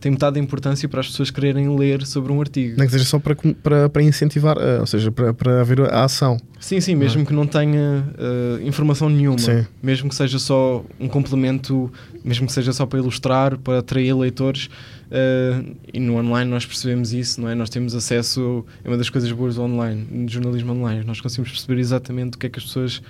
tem 0.00 0.12
metade 0.12 0.34
da 0.34 0.40
importância 0.40 0.88
para 0.88 1.00
as 1.00 1.08
pessoas 1.08 1.30
quererem 1.30 1.74
ler 1.76 2.06
sobre 2.06 2.32
um 2.32 2.40
artigo. 2.40 2.76
Nem 2.78 2.86
que 2.86 2.92
seja 2.92 3.04
só 3.04 3.18
para, 3.18 3.34
para, 3.34 3.88
para 3.88 4.02
incentivar, 4.02 4.56
uh, 4.56 4.80
ou 4.80 4.86
seja, 4.86 5.10
para, 5.10 5.34
para 5.34 5.60
haver 5.60 5.80
a 5.80 6.04
ação. 6.04 6.36
Sim, 6.58 6.80
sim, 6.80 6.94
mesmo 6.94 7.24
que 7.24 7.32
não 7.32 7.46
tenha 7.46 8.04
uh, 8.16 8.66
informação 8.66 9.08
nenhuma, 9.08 9.38
Sim. 9.38 9.66
mesmo 9.82 10.08
que 10.08 10.14
seja 10.14 10.38
só 10.38 10.84
um 10.98 11.06
complemento, 11.06 11.92
mesmo 12.24 12.46
que 12.46 12.52
seja 12.52 12.72
só 12.72 12.86
para 12.86 12.98
ilustrar, 12.98 13.58
para 13.58 13.80
atrair 13.80 14.14
leitores, 14.14 14.66
uh, 14.66 15.76
e 15.92 16.00
no 16.00 16.16
online 16.16 16.50
nós 16.50 16.64
percebemos 16.64 17.12
isso, 17.12 17.40
não 17.40 17.48
é? 17.48 17.54
Nós 17.54 17.68
temos 17.68 17.94
acesso, 17.94 18.64
é 18.82 18.88
uma 18.88 18.96
das 18.96 19.10
coisas 19.10 19.30
boas 19.32 19.56
do 19.56 19.62
online, 19.62 20.24
do 20.24 20.32
jornalismo 20.32 20.72
online, 20.72 21.04
nós 21.04 21.20
conseguimos 21.20 21.50
perceber 21.50 21.78
exatamente 21.78 22.36
o 22.36 22.38
que 22.38 22.46
é 22.46 22.48
que 22.48 22.58
as 22.58 22.64
pessoas 22.64 23.02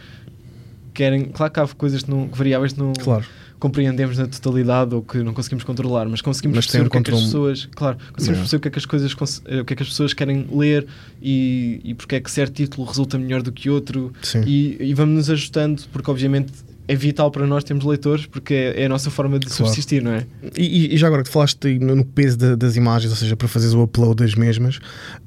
querem. 0.97 1.25
Claro 1.27 1.53
que 1.53 1.61
há 1.61 1.67
coisas 1.69 2.03
que 2.03 2.11
não, 2.11 2.27
variáveis 2.29 2.73
que 2.73 2.79
não 2.79 2.93
Claro. 2.93 3.25
compreendemos 3.59 4.19
na 4.19 4.27
totalidade 4.27 4.95
ou 4.95 5.03
que 5.03 5.19
não 5.19 5.33
conseguimos 5.33 5.65
controlar, 5.65 6.07
mas 6.09 6.21
conseguimos 6.21 6.57
Mas 6.57 6.67
perceber 6.67 6.87
o 6.87 6.91
que 6.91 6.99
é 6.99 7.03
que 7.03 7.11
as 7.15 7.23
pessoas. 7.23 7.69
Claro, 7.75 7.97
conseguimos 8.13 8.41
perceber 8.41 8.57
o 8.59 8.61
que 8.63 8.69
é 8.69 8.71
que 8.71 8.79
as 8.79 8.87
coisas 8.87 9.17
eh, 9.47 9.61
o 9.61 9.65
que 9.65 9.73
é 9.73 9.77
que 9.77 9.83
as 9.83 9.89
pessoas 9.89 10.13
querem 10.15 10.47
ler 10.53 10.87
e, 11.23 11.81
e 11.85 11.95
porque 11.95 12.17
é 12.17 12.21
que 12.21 12.31
certo 12.31 12.55
título 12.55 12.87
resulta 12.87 13.19
melhor 13.19 13.43
do 13.43 13.53
que 13.53 13.71
outro 13.71 14.13
Sim. 14.23 14.43
e, 14.47 14.77
e 14.81 14.95
vamos 14.95 15.15
nos 15.17 15.31
ajustando, 15.31 15.83
porque 15.93 16.11
obviamente 16.11 16.53
é 16.89 16.95
vital 16.95 17.31
para 17.33 17.45
nós 17.49 17.65
termos 17.65 17.85
leitores, 17.85 18.27
porque 18.27 18.55
é, 18.55 18.83
é 18.83 18.87
a 18.87 18.89
nossa 18.89 19.11
forma 19.11 19.39
de 19.41 19.47
Claro. 19.47 19.65
subsistir, 19.67 20.03
não 20.03 20.13
é? 20.13 20.25
E, 20.57 20.95
e- 20.95 20.97
já 20.97 21.09
agora 21.09 21.25
que 21.25 21.29
falaste 21.31 21.79
no, 21.81 22.05
peso 22.05 22.37
da- 22.39 22.55
das 22.55 22.77
imagens, 22.77 23.11
ou 23.11 23.17
seja, 23.17 23.35
para 23.37 23.49
fazeres 23.49 23.75
o 23.75 23.83
upload 23.83 24.23
das 24.23 24.35
mesmas, 24.37 24.79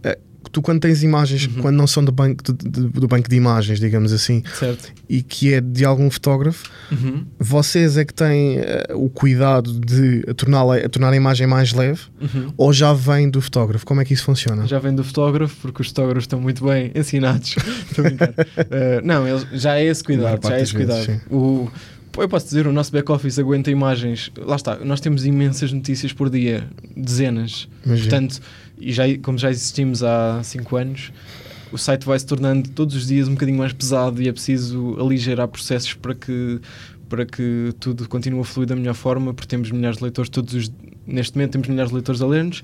eh, 0.03 0.17
tu 0.51 0.61
quando 0.61 0.79
tens 0.81 1.03
imagens, 1.03 1.45
Uhum. 1.47 1.61
quando 1.61 1.75
não 1.75 1.87
são 1.87 2.03
do 2.03 2.11
banco 2.11 2.43
de, 2.43 2.53
de- 2.69 2.87
do 2.89 3.07
banco 3.07 3.29
de 3.29 3.35
imagens, 3.35 3.79
digamos 3.79 4.11
assim, 4.13 4.43
Certo. 4.57 4.91
e 5.07 5.21
que 5.21 5.53
é 5.53 5.61
de 5.61 5.85
algum 5.85 6.09
fotógrafo, 6.09 6.69
Uhum. 6.91 7.25
vocês 7.39 7.97
é 7.97 8.03
que 8.05 8.13
têm 8.13 8.57
eh, 8.59 8.87
o 8.93 9.09
cuidado 9.09 9.71
de 9.79 10.21
tornar, 10.35 10.63
a 10.83 10.89
tornar 10.89 11.13
a 11.13 11.15
imagem 11.15 11.47
mais 11.47 11.73
leve 11.73 12.01
Uhum. 12.21 12.53
ou 12.57 12.73
já 12.73 12.93
vem 12.93 13.29
do 13.29 13.41
fotógrafo? 13.41 13.85
Como 13.85 14.01
é 14.01 14.05
que 14.05 14.13
isso 14.13 14.23
funciona? 14.23 14.65
Já 14.67 14.79
vem 14.79 14.93
do 14.93 15.03
fotógrafo, 15.03 15.55
porque 15.61 15.81
os 15.81 15.87
fotógrafos 15.89 16.23
estão 16.23 16.39
muito 16.41 16.65
bem 16.65 16.91
ensinados. 16.95 17.55
Eh, 18.71 19.01
não, 19.03 19.27
eles- 19.27 19.45
já 19.53 19.77
é 19.77 19.85
esse 19.85 20.03
cuidado. 20.03 20.47
Já 20.47 20.57
é 20.57 20.61
esse 20.61 20.73
vezes, 20.75 21.05
cuidado. 21.05 21.21
O, 21.31 21.69
pô, 22.19 22.23
eu 22.23 22.29
posso 22.29 22.47
dizer, 22.47 22.67
o 22.67 22.73
nosso 22.73 22.91
back-office 22.91 23.39
aguenta 23.39 23.71
imagens. 23.71 24.29
Lá 24.37 24.57
está, 24.57 24.75
nós 24.83 24.99
temos 24.99 25.25
imensas 25.25 25.71
notícias 25.71 26.11
por 26.11 26.29
dia, 26.29 26.67
dezenas. 26.95 27.69
Imagino. 27.85 28.09
Portanto, 28.09 28.41
e 28.77 28.91
já, 28.91 29.03
como 29.19 29.37
já 29.37 29.49
existimos 29.49 30.03
há 30.03 30.41
5 30.43 30.75
anos, 30.75 31.13
o 31.71 31.77
site 31.77 32.05
vai 32.05 32.19
se 32.19 32.25
tornando 32.25 32.69
todos 32.71 32.93
os 32.93 33.07
dias 33.07 33.29
um 33.29 33.31
bocadinho 33.31 33.57
mais 33.57 33.71
pesado 33.71 34.21
e 34.21 34.27
é 34.27 34.33
preciso 34.33 34.97
aligerar 34.99 35.47
processos 35.47 35.93
para 35.93 36.13
que, 36.13 36.59
para 37.07 37.25
que 37.25 37.73
tudo 37.79 38.07
continue 38.09 38.41
a 38.41 38.43
fluir 38.43 38.67
da 38.67 38.75
melhor 38.75 38.95
forma, 38.95 39.33
porque 39.33 39.47
temos 39.47 39.71
milhares 39.71 39.97
de 39.97 40.03
leitores 40.03 40.29
todos 40.29 40.53
os. 40.53 40.69
Neste 41.07 41.37
momento 41.37 41.53
temos 41.53 41.69
milhares 41.69 41.89
de 41.89 41.95
leitores 41.95 42.21
a 42.21 42.27
ler-nos, 42.27 42.61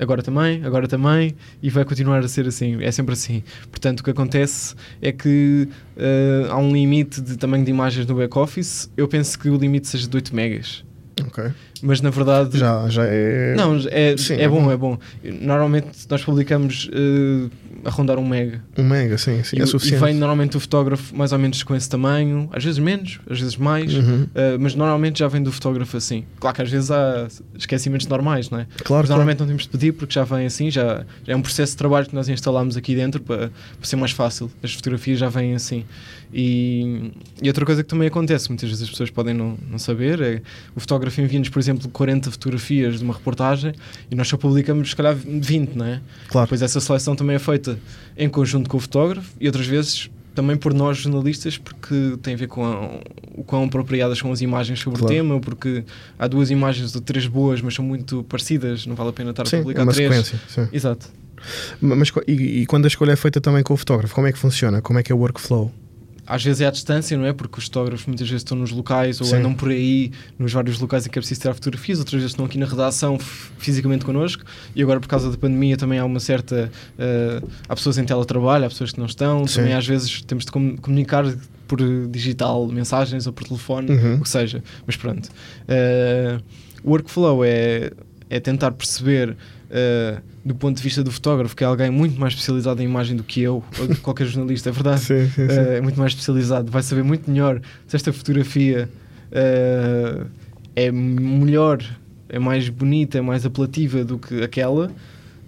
agora 0.00 0.22
também, 0.22 0.64
agora 0.64 0.88
também, 0.88 1.36
e 1.62 1.68
vai 1.68 1.84
continuar 1.84 2.24
a 2.24 2.28
ser 2.28 2.48
assim, 2.48 2.82
é 2.82 2.90
sempre 2.90 3.12
assim. 3.12 3.42
Portanto, 3.70 4.00
o 4.00 4.04
que 4.04 4.10
acontece 4.10 4.74
é 5.02 5.12
que 5.12 5.68
eh, 5.96 6.46
há 6.48 6.56
um 6.56 6.72
limite 6.72 7.20
de 7.20 7.36
tamanho 7.36 7.64
de 7.64 7.70
imagens 7.70 8.06
no 8.06 8.14
back-office. 8.14 8.90
Eu 8.96 9.06
penso 9.06 9.38
que 9.38 9.50
o 9.50 9.56
limite 9.56 9.86
seja 9.86 10.08
de 10.08 10.16
8 10.16 10.34
megas. 10.34 10.84
Ok. 11.26 11.52
Mas 11.82 12.00
na 12.00 12.10
verdade. 12.10 12.58
Já, 12.58 12.88
já 12.88 13.04
é. 13.06 13.54
Não, 13.56 13.76
é, 13.90 14.16
Sim, 14.16 14.34
é 14.34 14.42
é 14.42 14.48
bom, 14.48 14.62
bom. 14.64 14.70
é 14.72 14.76
bom. 14.76 14.98
Normalmente 15.40 15.88
nós 16.08 16.22
publicamos 16.22 16.90
eh, 16.92 17.48
a 17.84 17.90
rondar 17.90 18.18
um 18.18 18.26
mega. 18.26 18.62
Um 18.76 18.84
mega, 18.84 19.16
sim, 19.16 19.42
sim 19.42 19.56
e, 19.56 19.60
é 19.60 19.64
e 19.64 19.66
suficiente. 19.66 20.02
vem 20.04 20.14
normalmente 20.14 20.56
o 20.56 20.60
fotógrafo 20.60 21.16
mais 21.16 21.32
ou 21.32 21.38
menos 21.38 21.62
com 21.62 21.74
esse 21.74 21.88
tamanho, 21.88 22.48
às 22.52 22.62
vezes 22.62 22.78
menos, 22.78 23.18
às 23.28 23.40
vezes 23.40 23.56
mais, 23.56 23.94
Uhum. 23.94 24.26
eh, 24.34 24.56
mas 24.58 24.74
normalmente 24.74 25.18
já 25.20 25.28
vem 25.28 25.42
do 25.42 25.50
fotógrafo 25.50 25.96
assim. 25.96 26.24
Claro 26.38 26.56
que 26.56 26.62
às 26.62 26.70
vezes 26.70 26.90
há 26.90 27.28
esquecimentos 27.58 28.06
normais, 28.06 28.50
não 28.50 28.58
é? 28.58 28.64
Claro, 28.64 28.76
Mas 28.76 28.86
claro. 28.86 29.08
normalmente 29.08 29.40
não 29.40 29.46
temos 29.46 29.62
de 29.62 29.68
pedir 29.70 29.92
porque 29.92 30.12
já 30.12 30.24
vem 30.24 30.44
assim, 30.46 30.70
já, 30.70 31.04
já 31.24 31.32
é 31.32 31.36
um 31.36 31.42
processo 31.42 31.72
de 31.72 31.78
trabalho 31.78 32.06
que 32.06 32.14
nós 32.14 32.28
instalamos 32.28 32.76
aqui 32.76 32.94
dentro 32.94 33.20
para, 33.22 33.38
para 33.48 33.50
ser 33.82 33.96
mais 33.96 34.12
fácil. 34.12 34.50
As 34.62 34.74
fotografias 34.74 35.18
já 35.18 35.28
vêm 35.28 35.54
assim. 35.54 35.84
E, 36.32 37.10
e 37.42 37.48
outra 37.48 37.64
coisa 37.66 37.82
que 37.82 37.88
também 37.88 38.06
acontece, 38.08 38.48
muitas 38.48 38.68
vezes 38.68 38.84
as 38.84 38.90
pessoas 38.90 39.10
podem 39.10 39.34
não, 39.34 39.56
não 39.68 39.78
saber, 39.78 40.20
é 40.20 40.42
o 40.76 40.80
fotógrafo 40.80 41.20
envia-nos, 41.20 41.48
por 41.48 41.58
exemplo, 41.58 41.69
40 41.78 42.30
fotografias 42.30 42.98
de 42.98 43.04
uma 43.04 43.14
reportagem 43.14 43.72
e 44.10 44.14
nós 44.14 44.28
só 44.28 44.36
publicamos, 44.36 44.90
se 44.90 44.96
calhar, 44.96 45.14
20, 45.14 45.74
não 45.74 45.86
é? 45.86 46.00
Claro. 46.28 46.46
Depois 46.46 46.62
essa 46.62 46.80
seleção 46.80 47.14
também 47.16 47.36
é 47.36 47.38
feita 47.38 47.78
em 48.16 48.28
conjunto 48.28 48.68
com 48.68 48.76
o 48.76 48.80
fotógrafo 48.80 49.30
e 49.40 49.46
outras 49.46 49.66
vezes 49.66 50.10
também 50.34 50.56
por 50.56 50.72
nós 50.72 50.98
jornalistas 50.98 51.58
porque 51.58 52.16
tem 52.22 52.34
a 52.34 52.36
ver 52.36 52.46
com 52.46 52.64
a- 52.64 53.00
o 53.34 53.42
quão 53.42 53.64
apropriadas 53.64 54.16
são 54.18 54.30
as 54.30 54.40
imagens 54.40 54.78
sobre 54.78 54.98
Claro. 55.00 55.12
o 55.12 55.16
tema, 55.16 55.40
porque 55.40 55.84
há 56.18 56.26
duas 56.28 56.50
imagens 56.50 56.94
ou 56.94 57.00
três 57.00 57.26
boas, 57.26 57.60
mas 57.60 57.74
são 57.74 57.84
muito 57.84 58.22
parecidas, 58.24 58.86
não 58.86 58.94
vale 58.94 59.10
a 59.10 59.12
pena 59.12 59.30
estar 59.30 59.42
a 59.42 59.46
Sim, 59.46 59.56
é 59.56 59.60
publicar 59.60 59.82
uma 59.82 59.92
três. 59.92 60.08
sequência. 60.26 60.40
Sim. 60.48 60.68
Exato. 60.72 61.08
Mas, 61.80 62.12
e, 62.28 62.32
e 62.62 62.66
quando 62.66 62.84
a 62.84 62.88
escolha 62.88 63.12
é 63.12 63.16
feita 63.16 63.40
também 63.40 63.62
com 63.62 63.72
o 63.74 63.76
fotógrafo, 63.76 64.14
como 64.14 64.26
é 64.26 64.32
que 64.32 64.38
funciona? 64.38 64.80
Como 64.82 64.98
é 64.98 65.02
que 65.02 65.10
é 65.10 65.14
o 65.14 65.18
workflow? 65.18 65.72
Às 66.30 66.44
vezes 66.44 66.60
é 66.60 66.66
à 66.66 66.70
distância, 66.70 67.16
não 67.18 67.24
é? 67.26 67.32
Porque 67.32 67.58
os 67.58 67.64
fotógrafos 67.64 68.06
muitas 68.06 68.28
vezes 68.28 68.42
estão 68.42 68.56
nos 68.56 68.70
locais 68.70 69.20
ou 69.20 69.26
Sim. 69.26 69.36
andam 69.36 69.52
por 69.52 69.68
aí, 69.70 70.12
nos 70.38 70.52
vários 70.52 70.78
locais 70.78 71.06
em 71.06 71.10
que 71.10 71.18
é 71.18 71.20
preciso 71.20 71.40
tirar 71.40 71.54
fotografias, 71.54 71.98
outras 71.98 72.20
vezes 72.20 72.32
estão 72.32 72.44
aqui 72.46 72.56
na 72.56 72.66
redação 72.66 73.18
fisicamente 73.58 74.04
connosco 74.04 74.44
e 74.74 74.82
agora 74.82 75.00
por 75.00 75.08
causa 75.08 75.30
da 75.30 75.36
pandemia 75.36 75.76
também 75.76 75.98
há 75.98 76.04
uma 76.04 76.20
certa. 76.20 76.70
eh, 76.98 77.42
há 77.68 77.74
pessoas 77.74 77.98
em 77.98 78.04
teletrabalho, 78.04 78.64
há 78.64 78.68
pessoas 78.68 78.92
que 78.92 78.98
não 79.00 79.06
estão, 79.06 79.46
Sim. 79.46 79.56
também 79.56 79.74
às 79.74 79.86
vezes 79.86 80.22
temos 80.22 80.44
de 80.44 80.52
com- 80.52 80.76
comunicar 80.76 81.24
por 81.66 81.78
digital, 82.08 82.66
mensagens 82.68 83.26
ou 83.26 83.32
por 83.32 83.44
telefone, 83.46 83.90
Uhum. 83.92 84.14
o 84.16 84.20
que 84.22 84.28
seja. 84.28 84.62
Mas 84.86 84.96
pronto. 84.96 85.28
Eh, 85.68 86.38
o 86.84 86.90
workflow 86.90 87.44
é, 87.44 87.90
é 88.28 88.40
tentar 88.40 88.70
perceber. 88.72 89.36
Eh, 89.72 90.18
do 90.44 90.52
ponto 90.54 90.76
de 90.76 90.82
vista 90.82 91.04
do 91.04 91.12
fotógrafo, 91.12 91.54
que 91.54 91.62
é 91.62 91.66
alguém 91.66 91.90
muito 91.90 92.18
mais 92.18 92.32
especializado 92.32 92.82
em 92.82 92.86
imagem 92.86 93.16
do 93.16 93.22
que 93.22 93.40
eu, 93.40 93.62
ou 93.78 93.86
de 93.86 93.96
qualquer 93.96 94.26
jornalista, 94.28 94.68
é 94.68 94.72
verdade. 94.72 95.00
Sim, 95.00 95.26
sim, 95.26 95.48
sim. 95.48 95.58
Eh, 95.58 95.76
é 95.76 95.80
muito 95.80 95.98
mais 95.98 96.12
especializado, 96.12 96.70
vai 96.72 96.82
saber 96.82 97.04
muito 97.04 97.30
melhor 97.30 97.60
se 97.86 97.94
esta 97.94 98.12
fotografia 98.12 98.88
eh, 99.30 100.26
é 100.74 100.90
melhor, 100.90 101.78
é 102.28 102.38
mais 102.38 102.68
bonita, 102.68 103.18
é 103.18 103.20
mais 103.20 103.46
apelativa 103.46 104.04
do 104.04 104.18
que 104.18 104.42
aquela. 104.42 104.90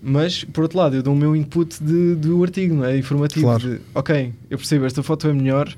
Mas, 0.01 0.45
por 0.45 0.63
outro 0.63 0.79
lado, 0.79 0.97
eu 0.97 1.03
dou 1.03 1.15
o 1.15 1.17
meu 1.17 1.35
input 1.35 1.83
de, 1.83 2.17
do 2.17 2.43
artigo, 2.43 2.75
não 2.75 2.85
é? 2.85 2.97
Informativo. 2.97 3.47
Claro. 3.47 3.61
De, 3.61 3.81
ok, 3.95 4.33
eu 4.51 4.59
percebo, 4.59 4.85
esta 4.85 5.03
foto 5.03 5.29
é 5.29 5.33
melhor, 5.33 5.73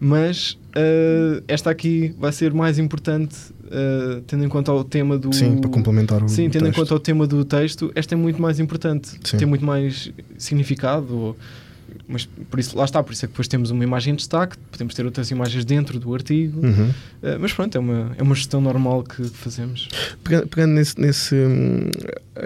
mas 0.00 0.58
esta 1.46 1.70
aqui 1.70 2.12
vai 2.18 2.32
ser 2.32 2.52
mais 2.52 2.78
importante, 2.78 3.36
eh, 3.70 4.20
tendo 4.26 4.44
em 4.44 4.48
conta 4.48 4.72
o 4.72 4.82
tema 4.84 5.18
do. 5.18 5.32
Sim, 5.32 5.58
para 5.58 5.70
complementar 5.70 6.22
o 6.22 6.28
Sim, 6.28 6.48
tendo 6.50 6.62
em 6.66 6.70
texto. 6.70 6.76
conta 6.80 6.94
o 6.94 7.00
tema 7.00 7.26
do 7.26 7.44
texto, 7.44 7.90
esta 7.94 8.14
é 8.14 8.16
muito 8.18 8.40
mais 8.40 8.58
importante, 8.60 9.10
Sim. 9.24 9.36
tem 9.36 9.46
muito 9.46 9.64
mais 9.64 10.10
significado. 10.38 11.16
ou- 11.16 11.36
mas 12.06 12.28
por 12.50 12.60
isso, 12.60 12.76
lá 12.76 12.84
está, 12.84 13.02
por 13.02 13.12
isso 13.14 13.24
é 13.24 13.26
que 13.28 13.32
depois 13.32 13.48
temos 13.48 13.70
uma 13.70 13.82
imagem 13.82 14.12
em 14.12 14.16
destaque, 14.16 14.56
podemos 14.70 14.94
ter 14.94 15.04
outras 15.06 15.30
imagens 15.30 15.64
dentro 15.64 15.98
do 15.98 16.14
artigo, 16.14 16.60
Uhum. 16.64 16.90
eh, 17.22 17.38
mas 17.38 17.52
pronto, 17.52 17.74
é 17.76 17.78
uma, 17.80 18.12
é 18.18 18.22
uma 18.22 18.34
gestão 18.34 18.60
normal 18.60 19.02
que 19.02 19.24
fazemos. 19.24 19.88
Pega- 20.22 20.46
Pegando 20.46 20.72
nesse, 20.74 21.00
nesse, 21.00 21.34
hum, 21.34 21.90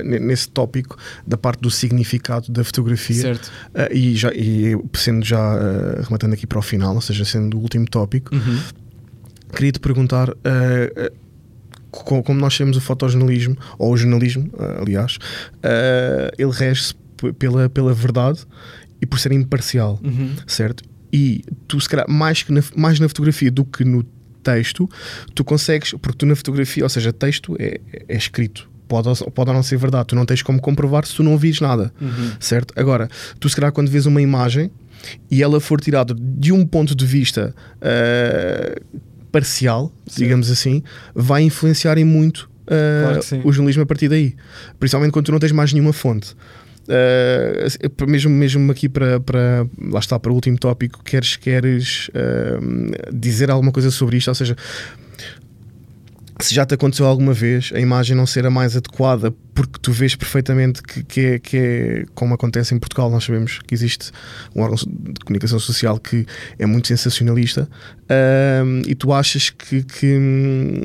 ne- 0.05 0.21
nesse 0.21 0.49
tópico 0.49 0.97
da 1.27 1.37
parte 1.37 1.61
do 1.61 1.71
significado 1.73 2.53
da 2.53 2.63
fotografia, 2.63 3.21
Certo. 3.21 3.51
ah, 3.75 3.89
e, 3.93 4.15
já, 4.15 4.33
e 4.33 4.77
sendo 4.95 5.25
já 5.25 5.39
ah, 5.41 6.03
rematando 6.05 6.35
aqui 6.35 6.47
para 6.47 6.59
o 6.61 6.63
final, 6.63 6.95
ou 6.95 7.01
seja, 7.01 7.25
sendo 7.25 7.57
o 7.57 7.61
último 7.61 7.87
tópico, 7.89 8.35
Uhum. 8.35 8.59
Queria 9.53 9.73
te 9.73 9.81
perguntar. 9.81 10.29
co- 11.91 12.23
como 12.23 12.41
nós 12.41 12.57
temos 12.57 12.77
o 12.77 12.81
fotojornalismo, 12.81 13.57
ou 13.79 13.93
o 13.93 13.97
jornalismo, 13.97 14.51
ah, 14.59 14.79
aliás, 14.81 15.19
ele 16.39 16.51
rege-se 16.51 16.95
pela, 17.39 17.69
pela 17.69 17.93
verdade 17.93 18.41
e 19.01 19.07
por 19.07 19.19
ser 19.19 19.33
imparcial, 19.33 20.01
Uhum. 20.03 20.31
certo? 20.47 20.83
E 21.13 21.45
tu, 21.69 21.79
se 21.81 21.89
calhar, 21.89 22.07
mais, 22.09 22.43
que 22.43 22.51
na, 22.53 22.63
mais 22.75 22.99
na 22.99 23.07
fotografia 23.09 23.51
do 23.51 23.65
que 23.65 23.85
no 23.85 24.03
texto, 24.43 24.89
tu 25.35 25.45
consegues, 25.45 25.93
porque 26.01 26.17
tu 26.19 26.27
na 26.27 26.35
fotografia, 26.35 26.83
ou 26.83 26.89
seja, 26.89 27.13
texto 27.13 27.55
é, 27.59 27.79
é 28.09 28.17
escrito. 28.17 28.71
Pode, 28.89 29.09
ou- 29.09 29.31
pode 29.31 29.51
ou 29.51 29.55
não 29.57 29.63
ser 29.63 29.77
verdade, 29.77 30.07
tu 30.09 30.15
não 30.17 30.25
tens 30.25 30.41
como 30.43 30.61
comprovar 30.61 31.05
se 31.07 31.15
tu 31.15 31.23
não 31.23 31.37
vires 31.37 31.61
nada, 31.61 31.93
Uhum. 32.01 32.31
certo? 32.41 32.73
Agora, 32.77 33.09
tu 33.39 33.49
se 33.49 33.55
calhar 33.57 33.71
quando 33.73 33.91
vês 33.91 34.07
uma 34.07 34.21
imagem 34.23 34.71
e 35.31 35.43
ela 35.43 35.61
for 35.61 35.81
tirada 35.81 36.15
de 36.19 36.53
um 36.53 36.65
ponto 36.67 36.95
de 36.95 37.05
vista 37.05 37.55
ah, 37.81 38.75
parcial, 39.33 39.91
Certo. 40.07 40.19
digamos 40.19 40.51
assim, 40.51 40.83
vai 41.15 41.43
influenciar 41.43 41.99
em 41.99 42.05
muito 42.05 42.49
ah, 42.67 43.03
Claro 43.05 43.23
sim. 43.23 43.41
o 43.45 43.53
jornalismo 43.53 43.83
a 43.83 43.87
partir 43.87 44.09
daí. 44.09 44.37
Principalmente 44.79 45.13
quando 45.13 45.27
tu 45.27 45.33
não 45.33 45.39
tens 45.39 45.53
mais 45.53 45.73
nenhuma 45.73 45.93
fonte. 45.93 46.37
Ah, 46.89 48.07
mesmo, 48.07 48.31
mesmo 48.31 48.71
aqui 48.71 48.89
para, 48.89 49.19
para 49.21 49.67
lá 49.91 49.99
está 50.01 50.19
para 50.19 50.31
o 50.31 50.35
último 50.35 50.59
tópico, 50.59 51.03
queres, 51.03 51.37
queres 51.37 52.11
ah, 52.15 52.59
dizer 53.13 53.51
alguma 53.51 53.73
coisa 53.73 53.91
sobre 53.91 54.19
isto? 54.19 54.29
Ou 54.29 54.35
seja, 54.35 54.57
se 56.41 56.55
já 56.55 56.67
te 56.67 56.75
aconteceu 56.75 57.07
alguma 57.07 57.33
vez 57.33 57.71
a 57.75 57.81
imagem 57.81 58.17
não 58.17 58.27
ser 58.27 58.45
a 58.47 58.51
mais 58.51 58.77
adequada 58.77 59.33
porque 59.55 59.79
tu 59.83 59.93
vês 59.93 60.15
perfeitamente 60.15 60.83
que, 60.83 61.03
que, 61.05 61.21
é, 61.21 61.39
que 61.39 61.57
é 61.57 62.05
como 62.15 62.33
acontece 62.35 62.75
em 62.75 62.79
Portugal, 62.79 63.11
nós 63.11 63.25
sabemos 63.25 63.59
que 63.67 63.75
existe 63.75 64.11
um 64.57 64.63
órgão 64.63 64.77
de 64.79 65.21
comunicação 65.25 65.59
social 65.59 65.99
que 65.99 66.25
é 66.59 66.65
muito 66.67 66.89
sensacionalista 66.89 67.69
e 68.87 68.95
tu 68.95 69.13
achas 69.13 69.51
que, 69.51 69.83
que, 69.83 70.07
hum, 70.17 70.81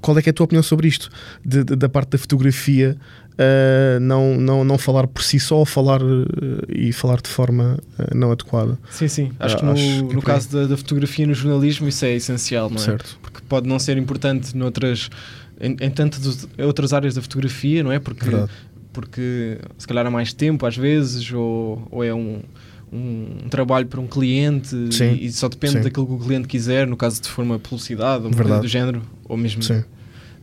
qual 0.00 0.16
é 0.18 0.22
que 0.22 0.28
é 0.28 0.30
a 0.30 0.34
tua 0.34 0.44
opinião 0.44 0.62
sobre 0.62 0.88
isto 0.88 1.10
De- 1.44 1.64
de- 1.64 1.76
da 1.76 1.88
parte 1.88 2.10
da 2.10 2.18
fotografia 2.18 2.96
ah, 3.38 3.98
não, 4.00 4.36
não, 4.36 4.62
não 4.64 4.76
falar 4.78 5.06
por 5.06 5.22
si 5.22 5.40
só 5.40 5.56
ou 5.56 5.64
falar 5.66 6.00
ah, 6.02 6.66
e 6.68 6.92
falar 6.92 7.20
de 7.20 7.28
forma 7.30 7.78
ah, 7.98 8.06
não 8.14 8.30
adequada 8.32 8.78
Sim, 8.90 9.08
sim. 9.08 9.32
Acho 9.40 9.56
Ah, 9.56 9.58
que 9.58 9.64
no, 9.64 9.72
acho 9.72 9.82
é 9.82 10.02
no 10.02 10.18
aí. 10.18 10.22
caso 10.22 10.48
da, 10.50 10.66
da 10.66 10.76
fotografia 10.76 11.26
no 11.26 11.34
jornalismo 11.34 11.88
isso 11.88 12.04
é 12.04 12.14
essencial, 12.14 12.68
não 12.70 12.76
é? 12.76 12.80
certo 12.80 13.18
Porque 13.22 13.40
pode 13.48 13.66
não 13.68 13.78
ser 13.78 13.96
importante 13.96 14.56
noutras, 14.56 15.08
em, 15.62 15.76
em 15.80 15.90
tantas 15.90 16.46
outras 16.58 16.92
áreas 16.92 17.14
da 17.14 17.22
fotografia, 17.22 17.82
não 17.84 17.92
é? 17.92 18.00
Porque 18.00 18.24
Verdade. 18.24 18.52
porque 18.92 19.58
se 19.78 19.86
calhar 19.86 20.04
há 20.04 20.10
mais 20.10 20.32
tempo 20.32 20.66
às 20.66 20.76
vezes, 20.76 21.32
ou, 21.32 21.86
ou 21.90 22.04
é 22.04 22.12
um, 22.12 22.40
um 22.92 23.48
trabalho 23.48 23.86
para 23.86 24.00
um 24.00 24.06
cliente 24.06 24.76
Sim, 24.92 25.14
e, 25.14 25.26
e 25.26 25.32
só 25.32 25.48
depende 25.48 25.74
sim. 25.74 25.80
daquilo 25.80 26.06
que 26.06 26.12
o 26.12 26.18
cliente 26.18 26.48
quiser, 26.48 26.86
no 26.86 26.96
caso 26.96 27.22
de 27.22 27.28
for 27.28 27.42
uma 27.42 27.58
publicidade 27.58 28.24
ou 28.24 28.60
do 28.60 28.68
género, 28.68 29.02
ou 29.24 29.36
mesmo 29.36 29.62
Sim. 29.62 29.84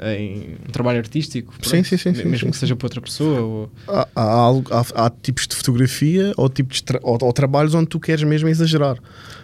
Em 0.02 0.56
um 0.68 0.72
trabalho 0.72 1.00
artístico, 1.00 1.54
pronto, 1.54 1.70
sim, 1.70 1.84
sim, 1.84 1.98
sim, 1.98 2.12
mesmo 2.24 2.38
sim, 2.38 2.52
que 2.52 2.58
seja 2.58 2.76
para 2.76 2.86
outra 2.86 3.02
pessoa. 3.02 3.40
Ou... 3.42 3.70
Há, 3.88 4.08
há, 4.16 4.50
há- 4.50 5.06
há 5.06 5.10
tipos 5.10 5.48
de 5.48 5.56
fotografia 5.56 6.34
ou, 6.38 6.48
tipos 6.50 6.78
de 6.78 6.84
tra- 6.84 7.00
ou, 7.04 7.18
ou 7.22 7.34
trabalhos 7.34 7.74
onde 7.76 7.88
tu 7.88 8.00
queres 8.00 8.24
mesmo 8.24 8.48
exagerar. 8.50 8.98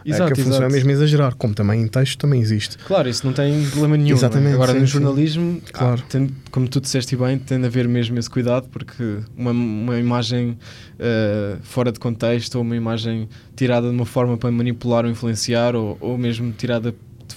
Exato, 0.06 0.24
é 0.32 0.36
que 0.36 0.42
a 0.42 0.44
função 0.44 0.60
exato. 0.60 0.72
é 0.72 0.76
mesmo 0.76 0.92
exagerar, 0.92 1.36
como 1.36 1.54
também 1.56 1.82
em 1.82 1.88
texto 1.88 2.18
também 2.20 2.40
existe. 2.40 2.78
Claro, 2.78 3.10
isso 3.10 3.26
não 3.26 3.34
tem 3.34 3.66
problema 3.70 3.98
nenhum. 3.98 4.10
é? 4.10 4.14
Exatamente, 4.14 4.54
Agora, 4.54 4.74
no 4.74 4.86
jornalismo, 4.86 5.62
Claro. 5.74 6.02
ah, 6.06 6.10
tem- 6.10 6.30
como 6.52 6.68
tu 6.68 6.80
disseste 6.80 7.16
bem, 7.16 7.38
tem 7.40 7.60
de 7.60 7.66
haver 7.66 7.88
mesmo 7.88 8.18
esse 8.20 8.30
cuidado, 8.30 8.68
porque 8.70 9.20
uma, 9.36 9.52
uma 9.52 10.00
imagem 10.00 10.58
ah, 11.00 11.58
fora 11.64 11.92
de 11.92 12.00
contexto 12.00 12.56
ou 12.56 12.62
uma 12.62 12.76
imagem 12.76 13.28
tirada 13.56 13.90
de 13.90 13.96
uma 13.96 14.06
forma 14.06 14.38
para 14.38 14.52
manipular 14.52 15.06
ou 15.06 15.12
influenciar, 15.12 15.76
ou, 15.76 15.98
ou 16.00 16.18
mesmo 16.18 16.52
tirada 16.54 16.94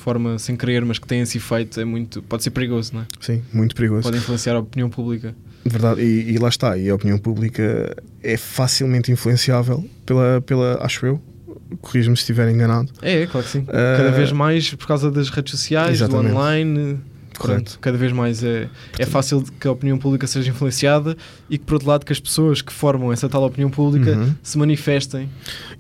forma 0.09 0.39
sem 0.39 0.57
querer, 0.57 0.85
mas 0.87 0.99
que 0.99 1.07
tenha 1.07 1.23
esse 1.23 1.37
efeito, 1.37 1.79
é 1.79 1.85
muito, 1.85 2.23
pode 2.23 2.43
ser 2.43 2.51
perigoso, 2.51 2.93
não 2.95 3.03
é? 3.03 3.07
Sim, 3.21 3.43
muito 3.53 3.75
perigoso. 3.75 4.05
Pode 4.05 4.17
influenciar 4.17 4.57
a 4.57 4.61
opinião 4.61 4.89
pública. 4.89 5.35
Verdade, 5.67 6.01
e, 6.01 6.33
e 6.33 6.39
lá 6.39 6.49
está, 6.49 6.79
e 6.79 6.89
a 6.89 6.95
opinião 6.95 7.19
pública 7.19 7.95
é 8.23 8.37
facilmente 8.39 9.13
influenciável 9.13 9.85
pela, 10.07 10.41
pela 10.41 10.79
acho 10.83 11.05
eu, 11.05 11.21
corrijo-me 11.83 12.17
se 12.17 12.23
estiver 12.23 12.49
enganado. 12.51 12.91
É, 13.03 13.23
é, 13.23 13.27
claro 13.27 13.45
que 13.45 13.53
sim. 13.53 13.67
Ah, 13.69 13.97
cada 13.99 14.11
vez 14.13 14.33
mais 14.33 14.73
por 14.73 14.87
causa 14.87 15.11
das 15.11 15.29
redes 15.29 15.51
sociais, 15.51 16.01
Exatamente. 16.01 16.33
do 16.33 16.39
online. 16.39 17.01
Pronto, 17.47 17.79
cada 17.81 17.97
vez 17.97 18.13
mais 18.13 18.43
é, 18.43 18.69
é 18.99 19.07
fácil 19.07 19.43
que 19.61 19.67
a 19.69 19.73
opinião 19.73 19.99
pública 19.99 20.27
seja 20.27 20.51
influenciada 20.51 21.17
e 21.49 21.57
que, 21.59 21.65
por 21.65 21.75
outro 21.75 21.89
lado, 21.89 22.05
que 22.05 22.13
as 22.13 22.21
pessoas 22.21 22.61
que 22.63 22.73
formam 22.73 23.13
essa 23.13 23.29
tal 23.29 23.45
opinião 23.45 23.71
pública 23.71 24.11
Uhum. 24.13 24.35
se 24.43 24.57
manifestem 24.59 25.29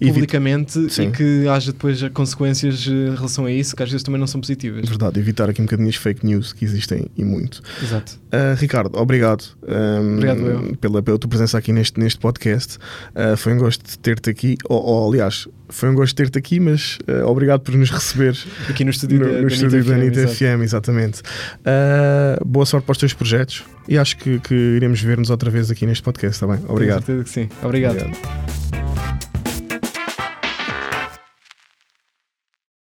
E 0.01 0.09
publicamente 0.09 0.91
Sim. 0.91 1.09
e 1.09 1.11
que 1.11 1.49
haja 1.49 1.73
depois 1.73 2.01
consequências 2.15 2.87
eh, 2.87 2.91
em 2.91 3.15
relação 3.15 3.45
a 3.47 3.51
isso 3.53 3.75
que 3.75 3.83
às 3.83 3.91
vezes 3.91 4.03
também 4.03 4.19
não 4.21 4.27
são 4.27 4.41
positivas. 4.41 4.89
Verdade, 4.89 5.19
evitar 5.19 5.49
aqui 5.51 5.61
um 5.61 5.65
bocadinho 5.65 5.89
as 5.89 5.97
fake 5.97 6.25
news 6.25 6.53
que 6.53 6.65
existem 6.65 7.07
e 7.17 7.25
muito. 7.25 7.63
Exato. 7.83 8.19
Uh, 8.27 8.55
Ricardo, 8.59 8.97
obrigado, 8.99 9.45
um, 9.67 10.15
Obrigado, 10.15 10.41
eu. 10.47 10.77
pela, 10.77 11.03
pela 11.03 11.19
tua 11.19 11.29
presença 11.29 11.57
aqui 11.59 11.73
neste, 11.73 11.99
neste 11.99 12.19
podcast. 12.19 12.77
Uh, 13.15 13.37
foi 13.37 13.55
um 13.55 13.59
gosto 13.59 13.85
de 13.89 13.99
ter-te 13.99 14.31
aqui, 14.31 14.57
ou, 14.69 14.83
ou, 14.83 15.09
aliás, 15.09 15.49
foi 15.69 15.89
um 15.89 15.95
gosto 15.95 16.15
ter-te 16.15 16.39
aqui, 16.39 16.59
mas 16.61 16.99
uh, 17.09 17.27
obrigado 17.27 17.61
por 17.61 17.75
nos 17.75 17.91
receber 17.91 18.37
Aqui 18.69 18.85
no 18.85 18.91
estúdio 18.91 19.19
no, 19.19 19.25
da, 19.25 19.33
no 19.33 19.49
da 19.49 19.55
estúdio 19.55 19.85
da 19.85 19.95
FM, 19.95 20.01
Anitta 20.01 20.21
exato. 20.21 20.35
FM, 20.35 20.63
exatamente. 20.63 21.21
Uh, 21.21 22.45
boa 22.45 22.67
sorte 22.67 22.85
para 22.85 22.93
os 22.93 22.99
teus 22.99 23.13
projetos 23.13 23.65
e 23.89 23.99
acho 23.99 24.17
que, 24.17 24.39
que 24.41 24.55
iremos 24.55 25.01
ver-nos 25.01 25.31
outra 25.31 25.51
vez 25.51 25.71
aqui 25.71 25.87
neste 25.87 26.03
podcast, 26.03 26.37
está 26.37 26.47
bem? 26.47 26.65
Obrigado. 26.69 27.03
Tenho 27.03 27.19
certeza 27.19 27.25
que 27.25 27.31
sim. 27.31 27.67
Obrigado. 27.67 27.97
Obrigado. 27.97 28.68